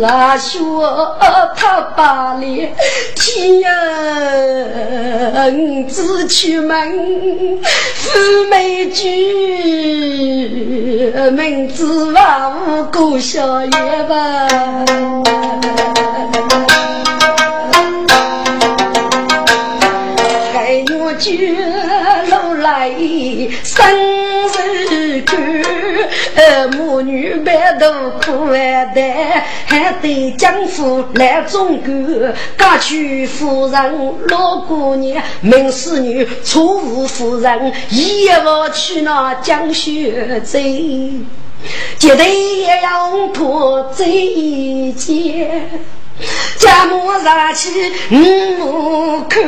[0.00, 1.16] 拉，说
[1.54, 2.74] 他把脸
[3.14, 5.50] 天儿
[5.88, 7.60] 子去门，
[7.94, 8.18] 富
[8.50, 9.10] 美居，
[11.32, 13.70] 名字万无过小爷
[14.08, 14.48] 吧。
[22.88, 23.86] 路来生
[24.90, 25.36] 日苦，
[26.76, 29.02] 母女白头苦完的，
[29.66, 40.58] 还得丈夫来中国，嫁娶夫人老姑娘，名仕女错误夫人，一我去那江雪走，
[41.98, 45.68] 绝对也要破这一件，
[46.58, 49.42] 家母上去五看。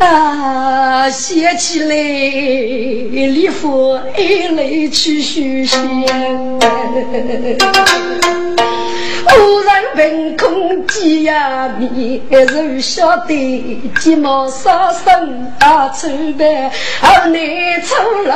[0.00, 5.78] 啊，写起来，礼服爱来去休闲。
[9.28, 13.34] 偶然凭空见呀面，人晓得
[13.96, 16.70] 寂寞伤身啊，愁白
[17.00, 17.38] 好难
[17.82, 17.94] 出
[18.24, 18.30] 路，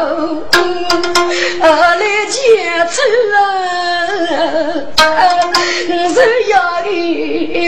[1.63, 2.39] 啊来见
[2.91, 3.01] 愁
[4.99, 5.03] 啊，
[5.89, 5.95] 人
[6.51, 6.55] 要
[6.87, 6.93] 一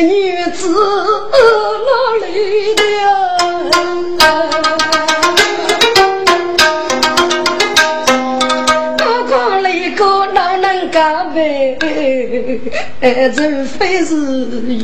[0.03, 1.91] 女子哪
[2.27, 2.29] 里
[2.75, 2.83] 的？
[8.99, 11.79] 哥哥那个哪能干呗？
[13.35, 13.41] 除
[13.79, 14.15] 非是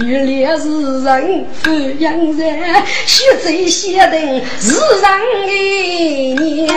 [0.05, 5.05] 欲烈是人富养人，血债血定是人
[5.47, 5.51] 的
[6.43, 6.73] 娘。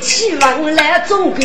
[0.00, 1.40] 希望来中国，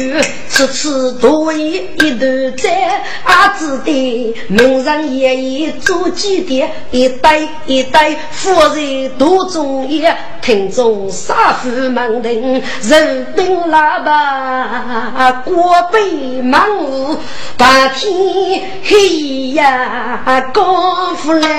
[0.48, 10.06] 此次多一一段在阿子的名人爷爷做祭奠，一代一代富人多中意，
[10.42, 17.18] 听众杀父门庭，人兵喇叭过北忙雾，
[17.58, 21.50] 白天黑呀高富来。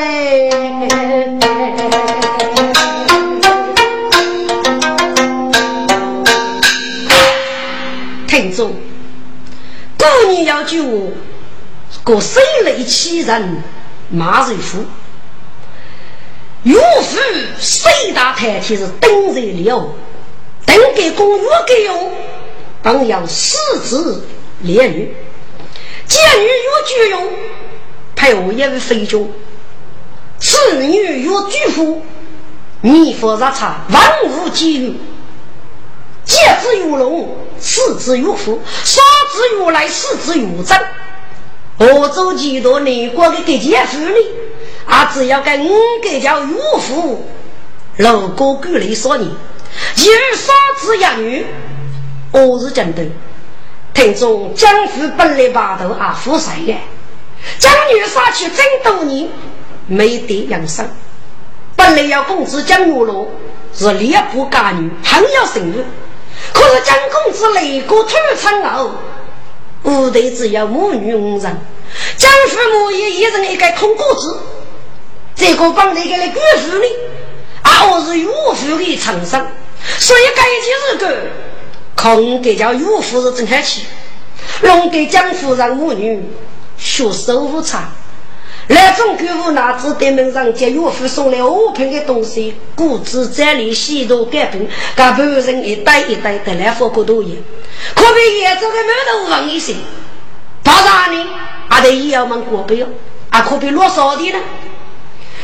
[8.32, 8.74] 听众，
[9.98, 11.12] 过年要救我，
[12.02, 13.62] 过谁来欺人？
[14.08, 14.86] 马瑞夫，
[16.62, 17.18] 岳父
[17.58, 19.94] 谁大太天是等在了，
[20.64, 22.12] 等给公岳给用，
[22.82, 24.24] 当要四子
[24.62, 25.14] 烈女，
[26.06, 27.28] 见女越举用，
[28.16, 29.30] 配我一为非君，
[30.38, 32.02] 此女越举夫，
[32.80, 34.92] 你佛日差万物皆有。
[36.24, 39.00] 借之于龙，赐之于福，杀
[39.32, 40.78] 之如来，死之于争。
[41.78, 44.14] 我做几多年过的给姐夫呢？
[44.86, 47.26] 啊，只要跟我给叫岳父，
[47.96, 49.24] 如果够来说你，
[49.96, 51.46] 一日三子养女，
[52.30, 53.04] 我是真的。
[53.94, 56.74] 听说江湖本来把头啊富帅的，
[57.58, 59.28] 江女杀去真多年，
[59.86, 60.88] 没得养生。
[61.74, 63.28] 本来要公子江母罗
[63.74, 65.84] 是猎不嫁女，很有生育。
[66.52, 68.92] 可是江公子雷过土城后，
[69.84, 71.60] 屋头只要母女五人，
[72.16, 74.38] 江父母也一人一个空锅子。
[75.34, 76.86] 这个帮那个来辜负你，
[77.62, 79.46] 啊，我是岳父的长生，
[79.98, 81.16] 所以该几日个
[81.96, 83.86] 空给叫岳父是正开起，
[84.60, 86.22] 弄给江夫人母女
[86.76, 87.90] 学手无差。
[88.72, 94.66] 来中国府拿子对门上接岳父送来五品的东西，故知这里许多改变，
[94.96, 97.36] 干部人一代一代的来佛过多年，
[97.94, 99.74] 可比严州的满头王一些，
[100.64, 101.26] 怕啥呢？
[101.68, 102.86] 还得也要们过标，
[103.28, 104.38] 啊，可比落少的呢？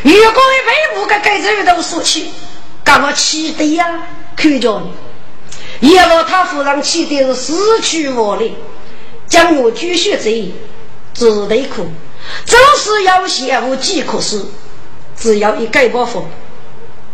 [0.03, 2.31] 如果为父个改这都说起，
[2.83, 4.07] 干嘛气的呀？
[4.37, 4.81] 看着
[5.81, 8.49] 你，叶老他夫人气的是死去活来，
[9.27, 10.51] 将我继续贼，
[11.13, 11.87] 只得哭。
[12.45, 14.43] 就是要羡慕几可是，
[15.17, 16.23] 只要一改包袱，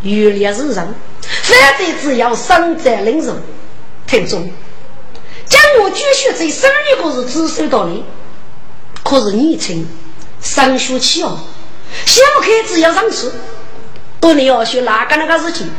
[0.02, 0.94] 越烈是人，
[1.42, 3.42] 反正只要生在领人，
[4.06, 4.50] 听中。
[5.46, 8.04] 将我继续在十二个日子收到你，
[9.02, 9.86] 可是年轻，
[10.40, 11.38] 上学起哦。
[12.06, 13.30] 小开只要上市，
[14.20, 15.70] 多年要学哪个那个事情？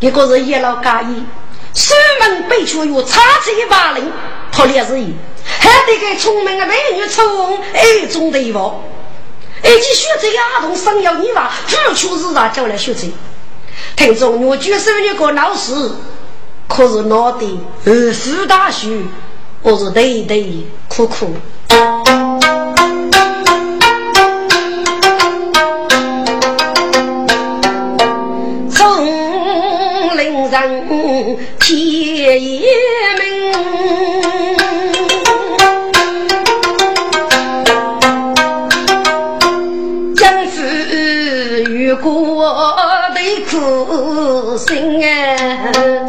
[0.00, 1.24] 一个是一老家义，
[1.74, 3.20] 出门背出有插
[3.50, 4.12] 一把铃，
[4.52, 5.12] 他也是一，
[5.58, 8.82] 还得给聪明的美女宠爱中对方。
[9.62, 13.08] 而且学这个儿童生要你娃，付出日常叫来学这。
[13.96, 15.72] 听众我举手一个老师，
[16.68, 19.02] 可是拿的二十大学，
[19.62, 21.34] 我是对对苦苦。
[31.60, 32.64] 铁一
[33.18, 33.26] 门，
[44.58, 46.07] 心啊。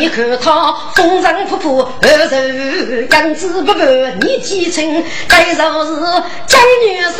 [0.00, 2.34] 你看他风尘仆仆，二手
[3.10, 5.94] 样子不凡，你记清，该说是
[6.46, 7.12] 江女山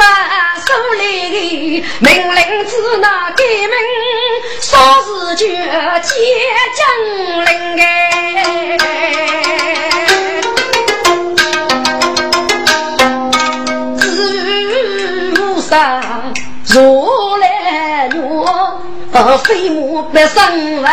[0.66, 3.76] 手里命令子那改名，
[4.62, 5.53] 说是就接
[6.78, 6.81] 江
[7.45, 7.49] 陵
[7.85, 8.81] 哎，
[13.99, 14.01] 自
[15.61, 16.33] 山
[16.74, 17.20] 如来
[19.12, 19.18] 月。
[19.18, 20.88] 而飞马不生为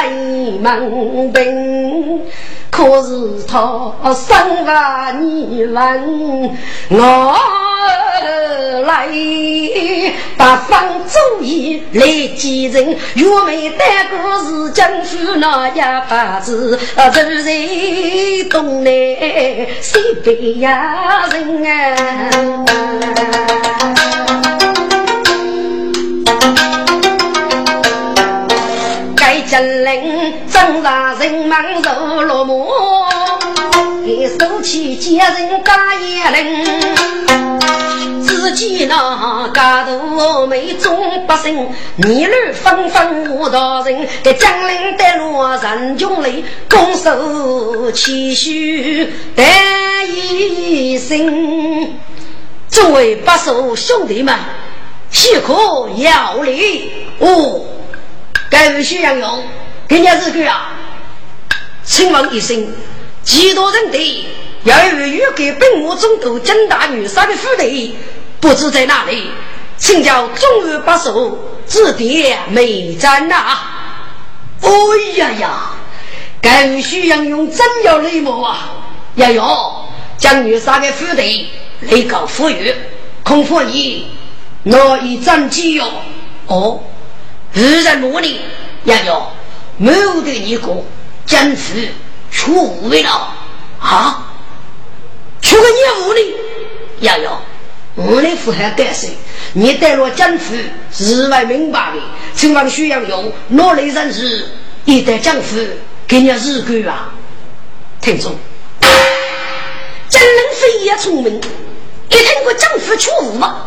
[0.59, 2.21] 门兵，
[2.69, 6.57] 可是他生娃你问
[6.89, 7.35] 我
[8.85, 9.07] 来，
[10.35, 12.05] 八方主意来
[12.35, 13.77] 继承，若没得
[14.09, 17.19] 过是将军那一把子，走在
[18.49, 18.91] 东南
[19.81, 23.56] 西北呀人啊。
[29.47, 32.53] 金陵正上人忙如落马，
[34.05, 36.65] 一手起接人打一铃。
[38.25, 44.05] 只见那家头美中百姓，年轮纷纷无大人。
[44.21, 46.29] 给江陵的路人穷来，
[46.69, 49.43] 拱手谦虚得
[50.07, 51.93] 一声。
[52.69, 54.35] 诸位八手兄弟们，
[55.09, 57.61] 岂可要礼哦？
[58.49, 59.43] 该位徐阳勇，
[59.89, 60.71] 今年日个啊，
[61.83, 62.67] 请问一声，
[63.23, 64.25] 几多人的？
[64.63, 67.95] 要有预给本我中都江大女杀的府邸，
[68.39, 69.31] 不知在哪里？
[69.77, 71.37] 请教中二把手
[71.67, 73.59] 指点美赞呐！
[74.61, 74.69] 哎
[75.17, 75.71] 呀呀，
[76.41, 78.71] 该位徐阳勇真有礼貌啊！
[79.15, 79.85] 要有
[80.17, 81.47] 将女杀的府邸，
[81.81, 82.73] 立告富裕，
[83.23, 84.07] 恐怕你
[84.63, 85.85] 难以战机哟。
[86.47, 86.81] 哦。
[87.53, 88.41] 日人模拟，
[88.83, 89.27] 要有
[89.77, 90.83] 没有的一个
[91.25, 91.89] 将士
[92.31, 93.33] 出五位了
[93.79, 94.31] 啊？
[95.41, 96.19] 出个业务呢？
[97.01, 97.41] 瑶瑶，
[97.95, 99.07] 我来负荷感受，
[99.53, 100.55] 你带了江府
[100.91, 102.01] 是为明白的，
[102.33, 104.45] 请问徐阳勇，哪里人士
[104.85, 105.57] 一代江府
[106.07, 107.13] 给你日干啊？
[108.01, 108.35] 听众，
[110.09, 111.35] 江人非也聪明，
[112.09, 113.65] 一听过江府出武嘛，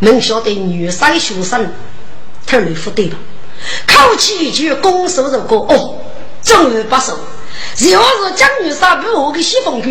[0.00, 1.72] 能晓得女婿学生
[2.54, 3.16] 特来负对吧？
[3.88, 5.96] 口气一句，拱手如歌哦，
[6.44, 7.18] 终于不手。
[7.90, 9.88] 要是将女杀不我的西风哥，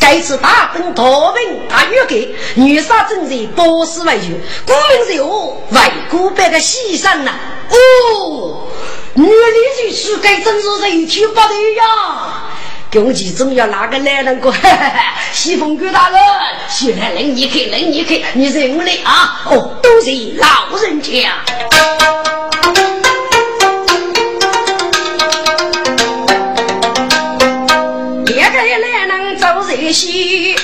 [0.00, 4.28] 该次大奔逃兵大约给女杀正在波斯外求，
[4.64, 5.80] 顾名是我为
[6.10, 7.34] 国办的西山呐。
[7.68, 8.68] 哦，
[9.12, 12.44] 女里就去，该真是人去不得呀！
[12.90, 14.50] 给共其中要哪个男人过？
[14.50, 15.14] 哈哈哈！
[15.30, 16.18] 西风哥大人，
[16.70, 19.42] 雪来人你去，人你去，你是我的啊！
[19.44, 21.10] 哦，都是老人家。
[28.24, 28.58] 别个
[29.06, 30.56] 男人走这西，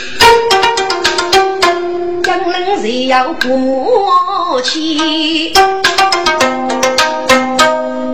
[2.23, 5.53] 将人是要过去。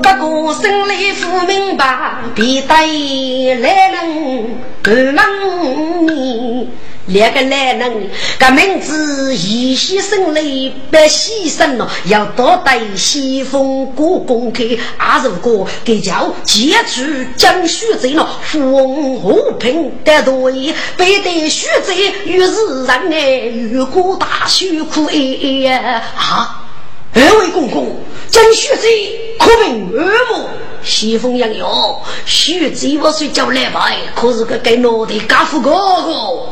[0.02, 6.68] 不过生来不明白，必得来人不问你。
[7.06, 14.64] 两个男人，个名字一牺牲来白牺牲了，要多带西风过公开。
[14.96, 17.02] 啊，如果给叫接住
[17.36, 26.69] 江徐贼了，富翁和平的多义，背对徐贼与世人哎，与国大虚苦哎呀啊！
[27.12, 27.96] 二位公公，
[28.28, 30.48] 江徐贼可凭耳目，
[30.84, 36.48] 西风杨勇，徐贼我睡觉来吧，可是个给脑袋家父哥哥。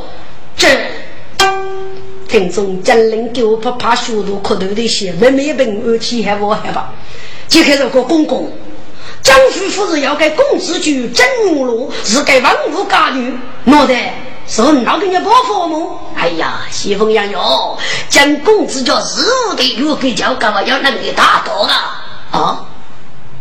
[0.56, 0.68] 这
[2.28, 6.92] 听众江人给我怕怕速度可头的些，妹妹本二七还我害怕。
[7.46, 8.52] 就开始个公公，
[9.22, 13.32] 江夫妇是要给公子举真母路，是给王府家女，
[13.64, 14.12] 脑袋
[14.49, 15.99] 是哪个人不父母？
[16.16, 17.78] 哎呀，西风杨勇，
[18.09, 22.03] 江公子叫日务的，又给叫干嘛要能力大多啊？
[22.30, 22.66] 啊，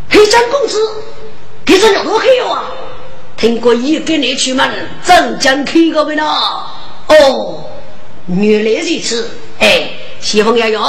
[0.09, 0.77] 黑将公子，
[1.65, 2.63] 给这有多黑啊？
[3.37, 4.69] 听过一个你去门，
[5.05, 6.23] 镇江开个没呢？
[7.07, 7.63] 哦，
[8.27, 9.29] 原来如此。
[9.59, 9.89] 哎，
[10.19, 10.81] 西风要用，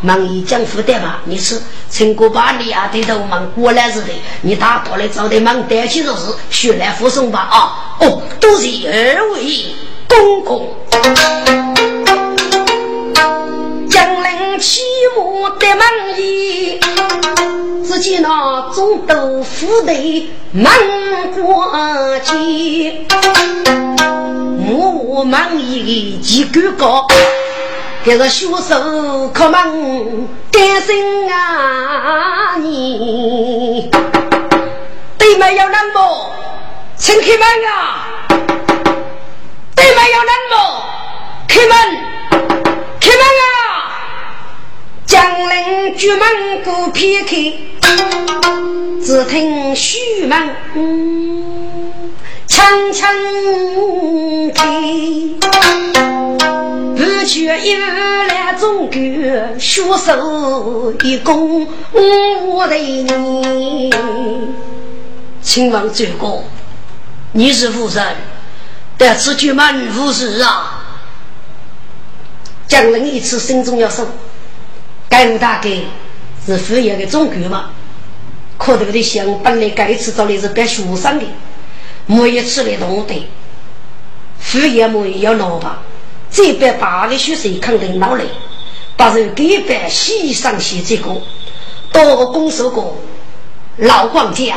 [0.00, 1.20] 忙一江负担吧。
[1.24, 1.60] 你是
[1.90, 4.08] 陈国把你啊对头忙过来似的，
[4.40, 7.96] 你大多来找点忙带起做事，学来附送吧啊。
[8.00, 9.66] 哦，都是二位
[10.08, 10.68] 公公。
[13.88, 14.80] 江陵起
[15.18, 15.86] 舞的忙
[16.18, 16.80] 衣，
[17.86, 20.72] 只见那中都府的忙
[21.34, 23.04] 过节。
[25.14, 27.06] 我忙一几个高，
[28.04, 29.62] 这个学手可忙
[30.50, 33.88] 担心啊你，
[35.16, 36.32] 对面有人么？
[36.96, 38.26] 请开门啊！
[39.76, 40.54] 对面有人么？
[41.46, 41.70] 开门，
[43.00, 43.94] 开门啊！
[45.06, 47.36] 将人举门过撇开，
[49.00, 50.56] 只听虚门。
[52.62, 53.10] 枪枪
[54.54, 55.40] 听，
[56.94, 61.66] 不觉一来中国，血手一弓
[62.46, 63.92] 我的你。
[65.42, 66.44] 秦王这个，
[67.32, 68.14] 你是夫人，
[68.96, 70.84] 但此举满无事啊。
[72.68, 74.06] 将人一次心中要受，
[75.08, 75.68] 该大概
[76.46, 77.70] 是敷衍的中国嘛？
[78.56, 81.26] 可这个的想，本来该次找的是别学生的。
[82.06, 83.28] 每一次来动的，
[84.38, 85.82] 副业么要闹吧？
[86.30, 88.24] 这边八个学生肯定闹来，
[88.96, 91.10] 把人给办西上西这个，
[91.92, 92.82] 多个公司个
[93.76, 94.56] 老管家，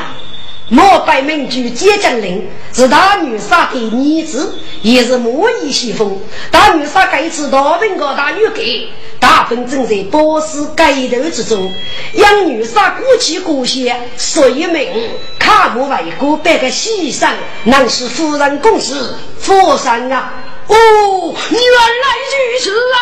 [0.70, 6.18] 莫拜名居接将领，是大女杀的女子，也是莫以西风。
[6.50, 8.90] 大女杀该次大兵个大女给。
[9.18, 11.74] 大分正在波斯街头之中，
[12.14, 14.88] 养女杀过气过血，所以命
[15.46, 17.30] 他不为国办个牺牲，
[17.66, 20.34] 能是夫人公事佛山啊！
[20.68, 22.98] 哦，原来如此啊！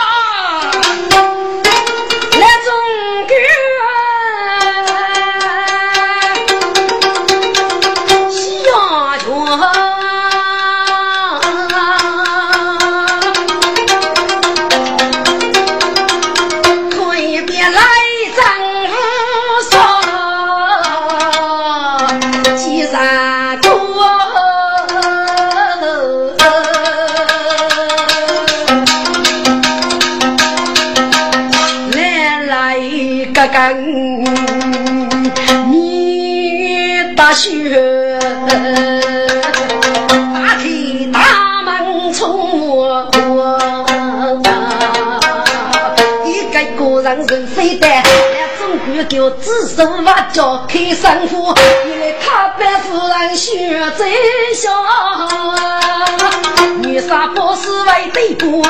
[50.23, 51.53] 手画脚开生活，
[51.85, 54.13] 原来他被夫人选最
[54.53, 54.69] 小。
[56.81, 58.63] 女杀不是为对过，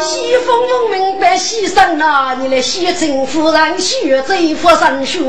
[0.00, 2.36] 西风风明白牺牲啊！
[2.40, 5.22] 你来西征夫人选最夫人选，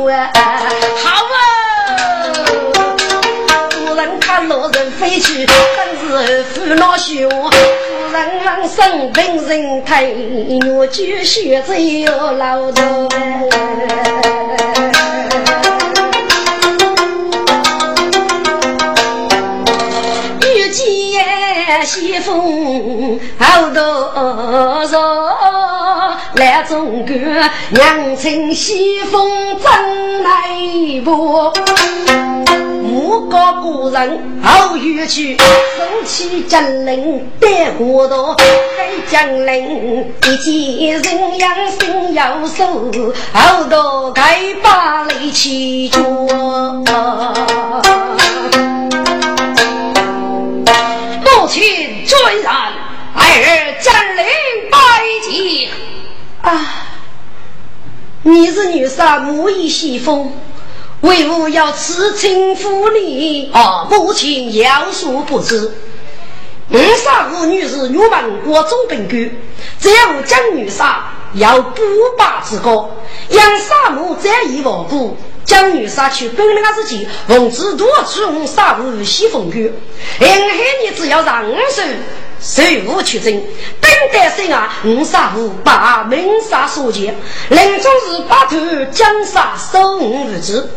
[1.03, 1.39] 好啊！
[3.71, 5.55] 夫人看老人飞去，真
[5.99, 7.29] 是烦恼羞。
[7.29, 7.51] 夫
[8.13, 13.09] 人忙生病人推，我就学着要老头。
[21.83, 24.97] 西风好多少，
[26.35, 27.15] 来中国
[27.71, 30.29] 娘亲西风真来
[31.03, 31.51] 不？
[32.99, 38.35] 我告故人好远去，生气将领带过道，
[38.77, 42.91] 该将领一见人样心要瘦，
[43.31, 46.01] 好多该把力气脚。
[52.27, 52.53] 亲尊然，
[53.15, 54.25] 儿将领
[54.69, 54.77] 拜
[55.23, 55.69] 见。
[56.41, 56.87] 啊，
[58.23, 60.33] 你是女杀母以西风。
[61.01, 63.49] 为何要赐亲夫礼？
[63.53, 65.71] 啊，母亲有所不知。
[66.69, 69.31] 五杀五女是入门国中本官，
[69.79, 71.81] 只要将女杀要不
[72.17, 72.89] 拔之高，
[73.29, 75.15] 让杀母再以亡故，
[75.47, 79.59] 将女杀去本领自己，奉旨夺出五杀五西风官。
[79.59, 81.81] 因海你只要让手。
[82.39, 83.33] 随武取征，
[83.81, 84.71] 等待生啊！
[84.85, 87.15] 五杀五把门杀所见，
[87.49, 88.57] 临终时把头
[88.91, 90.69] 将杀收五日子。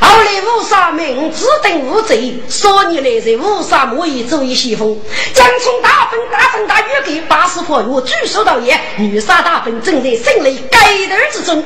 [0.00, 2.34] 后来五杀明指定无贼。
[2.48, 4.98] 说你来在五杀莫以走一西风，
[5.32, 10.78] 将从大分大分大雨给八十破我举手道也，女杀大分正在胜利盖
[11.08, 11.64] 头之中。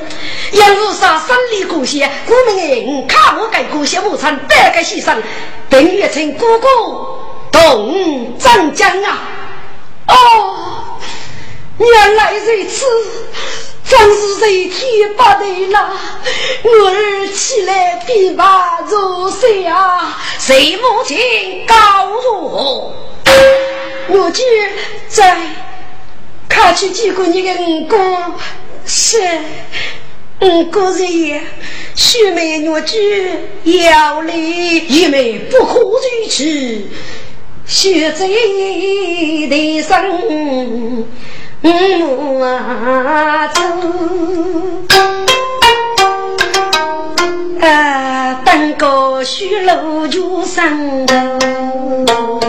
[0.51, 5.17] 因五杀生离故乡，故名看我盖故乡无产，百个牺牲，
[5.69, 6.67] 等月成哥哥
[7.51, 9.19] 动镇江啊！
[10.07, 10.97] 哦，
[11.77, 12.85] 原来如此，
[13.89, 15.99] 真是谁天不对了。
[16.61, 20.15] 我儿起来比马如水啊！
[20.37, 21.75] 谁母亲告
[22.05, 22.93] 我？
[24.09, 24.43] 我就
[25.07, 25.35] 在
[26.47, 27.97] 看去见过你的五哥，
[28.85, 29.17] 是
[30.41, 31.41] 五哥人，
[31.95, 33.39] 须眉女婿
[33.89, 36.43] 要来，一妹不可如此。
[37.65, 38.33] 血在头
[41.61, 41.69] 我
[43.53, 43.61] 走，
[47.67, 52.39] 啊，登高须路就上头。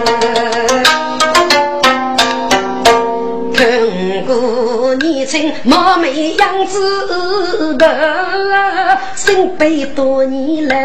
[5.65, 10.77] 貌美样子的，身背多年老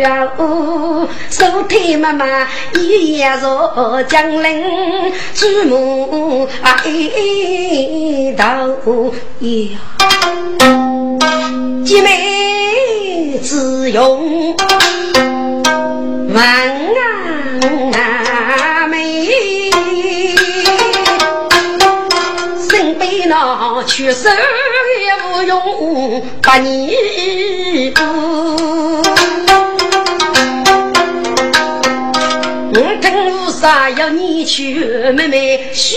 [0.00, 2.24] 友啊，手推妈妈
[2.74, 4.62] 一夜坐江陵，
[5.34, 9.78] 祖母啊一头呀，
[11.84, 14.54] 姐妹自用
[16.32, 17.39] 万啊
[23.30, 26.96] 那去手也不用，把你。
[32.74, 34.74] 我听无啥要你去，
[35.12, 35.96] 妹妹兄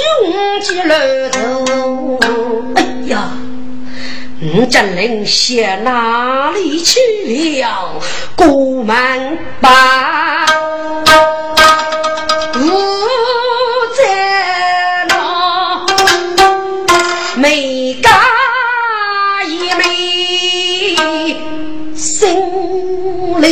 [0.62, 1.40] 弟来走。
[2.76, 3.32] 哎呀，
[4.40, 8.00] 你真能想哪里去了？
[8.36, 8.46] 过
[8.84, 10.46] 门吧。
[12.54, 12.70] 每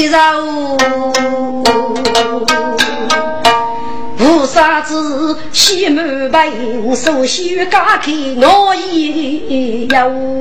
[0.06, 0.78] 肉，
[4.18, 9.97] 菩萨子西门本，手心家开我也有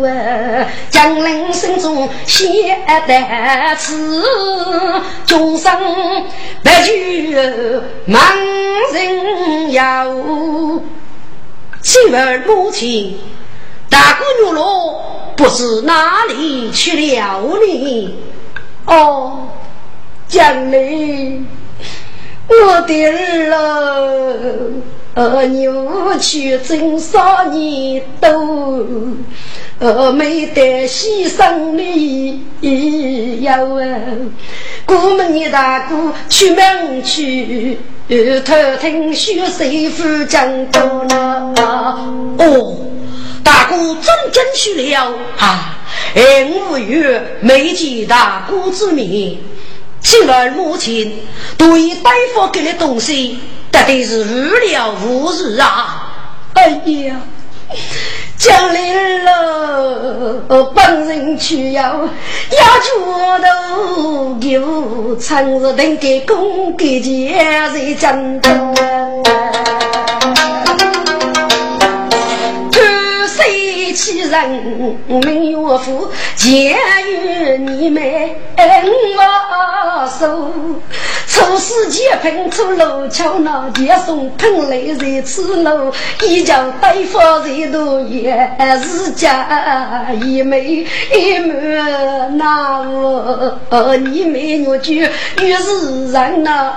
[0.06, 0.66] 啊！
[0.90, 4.22] 江陵心中写得词，
[5.26, 5.72] 众生
[6.62, 6.92] 不求
[8.06, 8.20] 盲
[8.92, 10.82] 人有，
[11.82, 13.18] 妻儿母亲。
[13.88, 15.02] 大姑娘罗
[15.36, 18.14] 不知哪里去了呢？
[18.86, 19.48] 哦，
[20.28, 21.44] 江里，
[22.48, 23.52] 我的儿
[25.14, 25.68] 啊，儿女
[26.18, 28.28] 去征少年多，
[29.80, 34.00] 儿没得牺牲的要啊。
[34.86, 37.78] 过门的大姑出门去，
[38.08, 41.52] 偷听学媳妇讲多了
[42.38, 42.76] 哦。
[43.43, 45.78] 大哥真真去了啊！
[46.14, 49.38] 哎，无语没见大哥之面，
[50.01, 51.22] 既然母亲
[51.57, 53.38] 对大夫给的东西，
[53.70, 56.12] 到底是无聊无事啊！
[56.55, 57.20] 哎呀！
[58.36, 60.43] 将来了，
[60.74, 62.09] 本人去要要
[62.80, 67.32] 觉得有长日等给公给姐
[67.72, 68.41] 在江
[73.91, 74.01] 东。
[74.01, 74.51] 其人
[75.24, 76.76] 没有福，见
[77.07, 78.03] 与你们
[79.16, 80.51] 我手。
[81.26, 90.84] 初时结喷出路桥那接送喷来在此路，一叫对方在多远，是家一妹
[91.14, 91.55] 一妹
[92.32, 95.09] 那我你美女就于
[95.55, 96.74] 是人那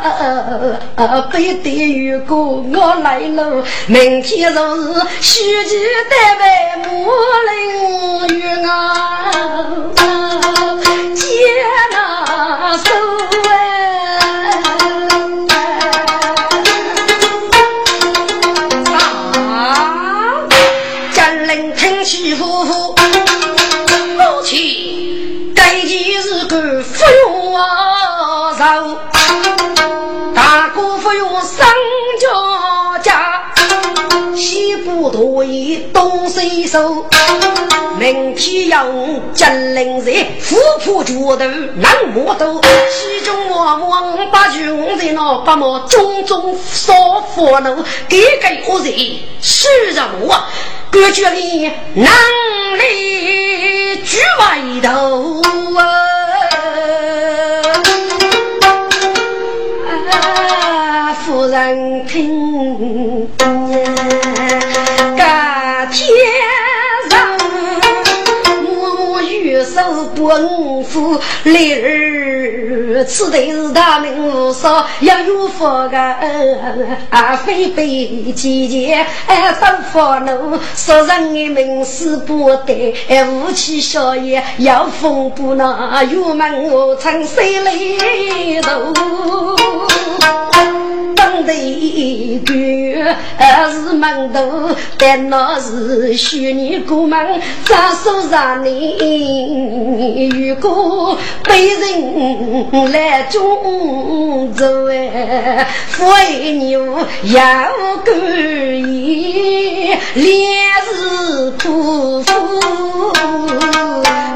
[1.31, 5.75] 非得如果我来了，明天就是须记
[6.09, 6.45] 得为
[6.89, 8.67] 母领与我
[11.15, 11.23] 接
[11.91, 13.12] 那手
[35.09, 37.05] 多一东西手。
[37.99, 38.85] 明天要
[39.33, 41.45] 金陵人虎扑脚头
[41.75, 42.59] 难摸到，
[42.91, 44.59] 其中往往把穷
[44.97, 48.93] 人那把么种种烧火炉，给给恶人
[49.41, 50.43] 是着我，
[50.89, 52.11] 感觉里难
[52.79, 55.02] 里举外头
[71.13, 75.97] 恩福，立儿此地是大名无双，要有福个
[77.09, 87.71] 啊，非被姐姐哎，当佛奴，说人的名师不得，哎，武器小爷要风不那，玉门我曾谁来
[88.61, 88.93] 头？
[91.15, 105.67] 当得官二是门头，但那是虚拟过门，咋说让你如果被人来中州哎，
[105.97, 106.79] 为牛
[107.23, 107.41] 要
[108.05, 110.47] 故意，烈
[110.91, 113.11] 日不负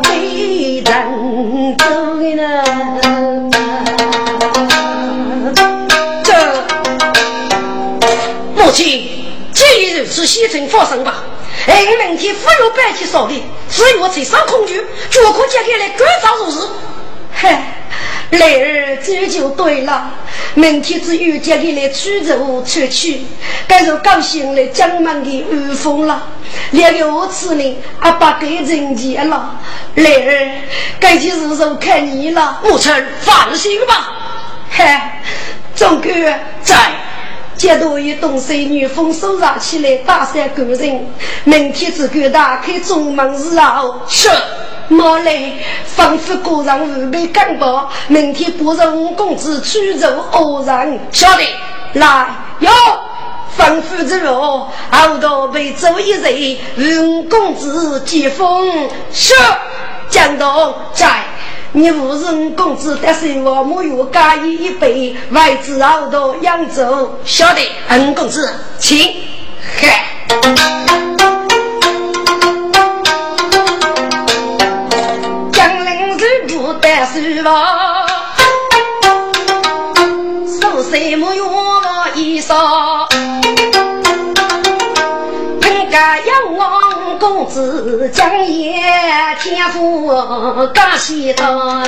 [0.01, 1.85] 被人走
[2.35, 2.63] 呢。
[8.55, 9.07] 母亲，
[9.53, 11.23] 既然如此，先生放心吧。
[11.67, 13.33] 哎，明天不用白天烧的，
[13.69, 16.55] 只有才上空军，就可解开来赶早入日。
[17.31, 17.83] 嗨，
[18.31, 20.11] 来儿这就对了。
[20.55, 23.21] 明天只有接你来出走出去，
[23.67, 26.27] 该是高兴了江门的雨风了。
[26.71, 29.59] 两个我子呢阿爸给人钱了，
[29.95, 30.51] 来儿
[30.99, 32.59] 该去日手看你了。
[32.63, 34.13] 母亲放心吧。
[34.69, 35.21] 嗨，
[35.75, 36.09] 总哥
[36.61, 36.75] 在。
[37.57, 41.07] 接到一东西，女风收上起来，打散个人。
[41.43, 44.29] 明天只管打开中门日后，是
[44.87, 45.53] 莫来，
[45.85, 47.89] 仿佛个人预备干报。
[48.07, 51.43] 明天不让五公子出走偶然，晓得
[51.93, 52.27] 来
[52.59, 52.69] 哟。
[53.57, 59.33] 吩咐之后，后头被走一人，五公子接风，是
[60.09, 61.23] 江东在。
[61.77, 69.13] 你无人公子，但是我没有加一一杯，外子好多扬州，晓得，恩公子，请。
[69.79, 70.07] 嗨，
[75.53, 78.07] 江陵是不得是我，
[80.59, 81.47] 受谁没有
[87.47, 88.75] 子将爷
[89.39, 90.07] 天赋
[90.73, 91.83] 感谢他，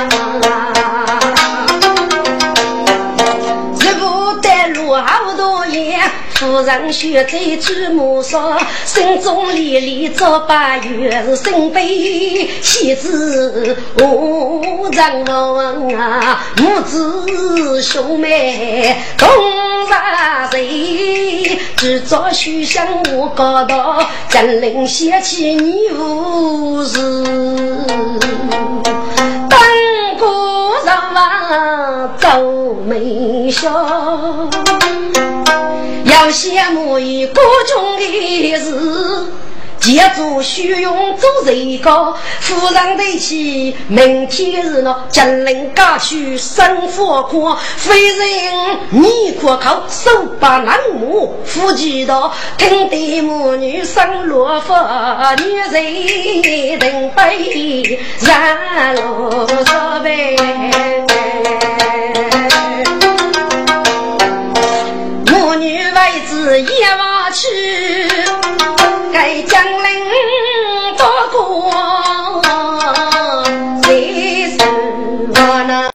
[3.80, 6.00] 日不带路好多年。
[6.40, 19.28] 夫人学在祖母上，心中历历早八月是身背妻子无人问啊，母子兄妹同
[19.90, 21.60] 杀谁？
[21.76, 27.00] 只早许香我高道，金陵掀起你无事，
[29.50, 29.60] 当
[30.18, 34.50] 过上王皱眉笑。
[36.10, 39.32] 要羡慕于各种的事，
[39.80, 54.76] 借助虚荣做人高，夫人对起明天日呢，金陵家去生活宽，非人你可靠，手把南木夫妻道，听得母女生落佛，
[55.38, 60.00] 女人人悲染罗色
[65.60, 68.09] 女为子夜望去。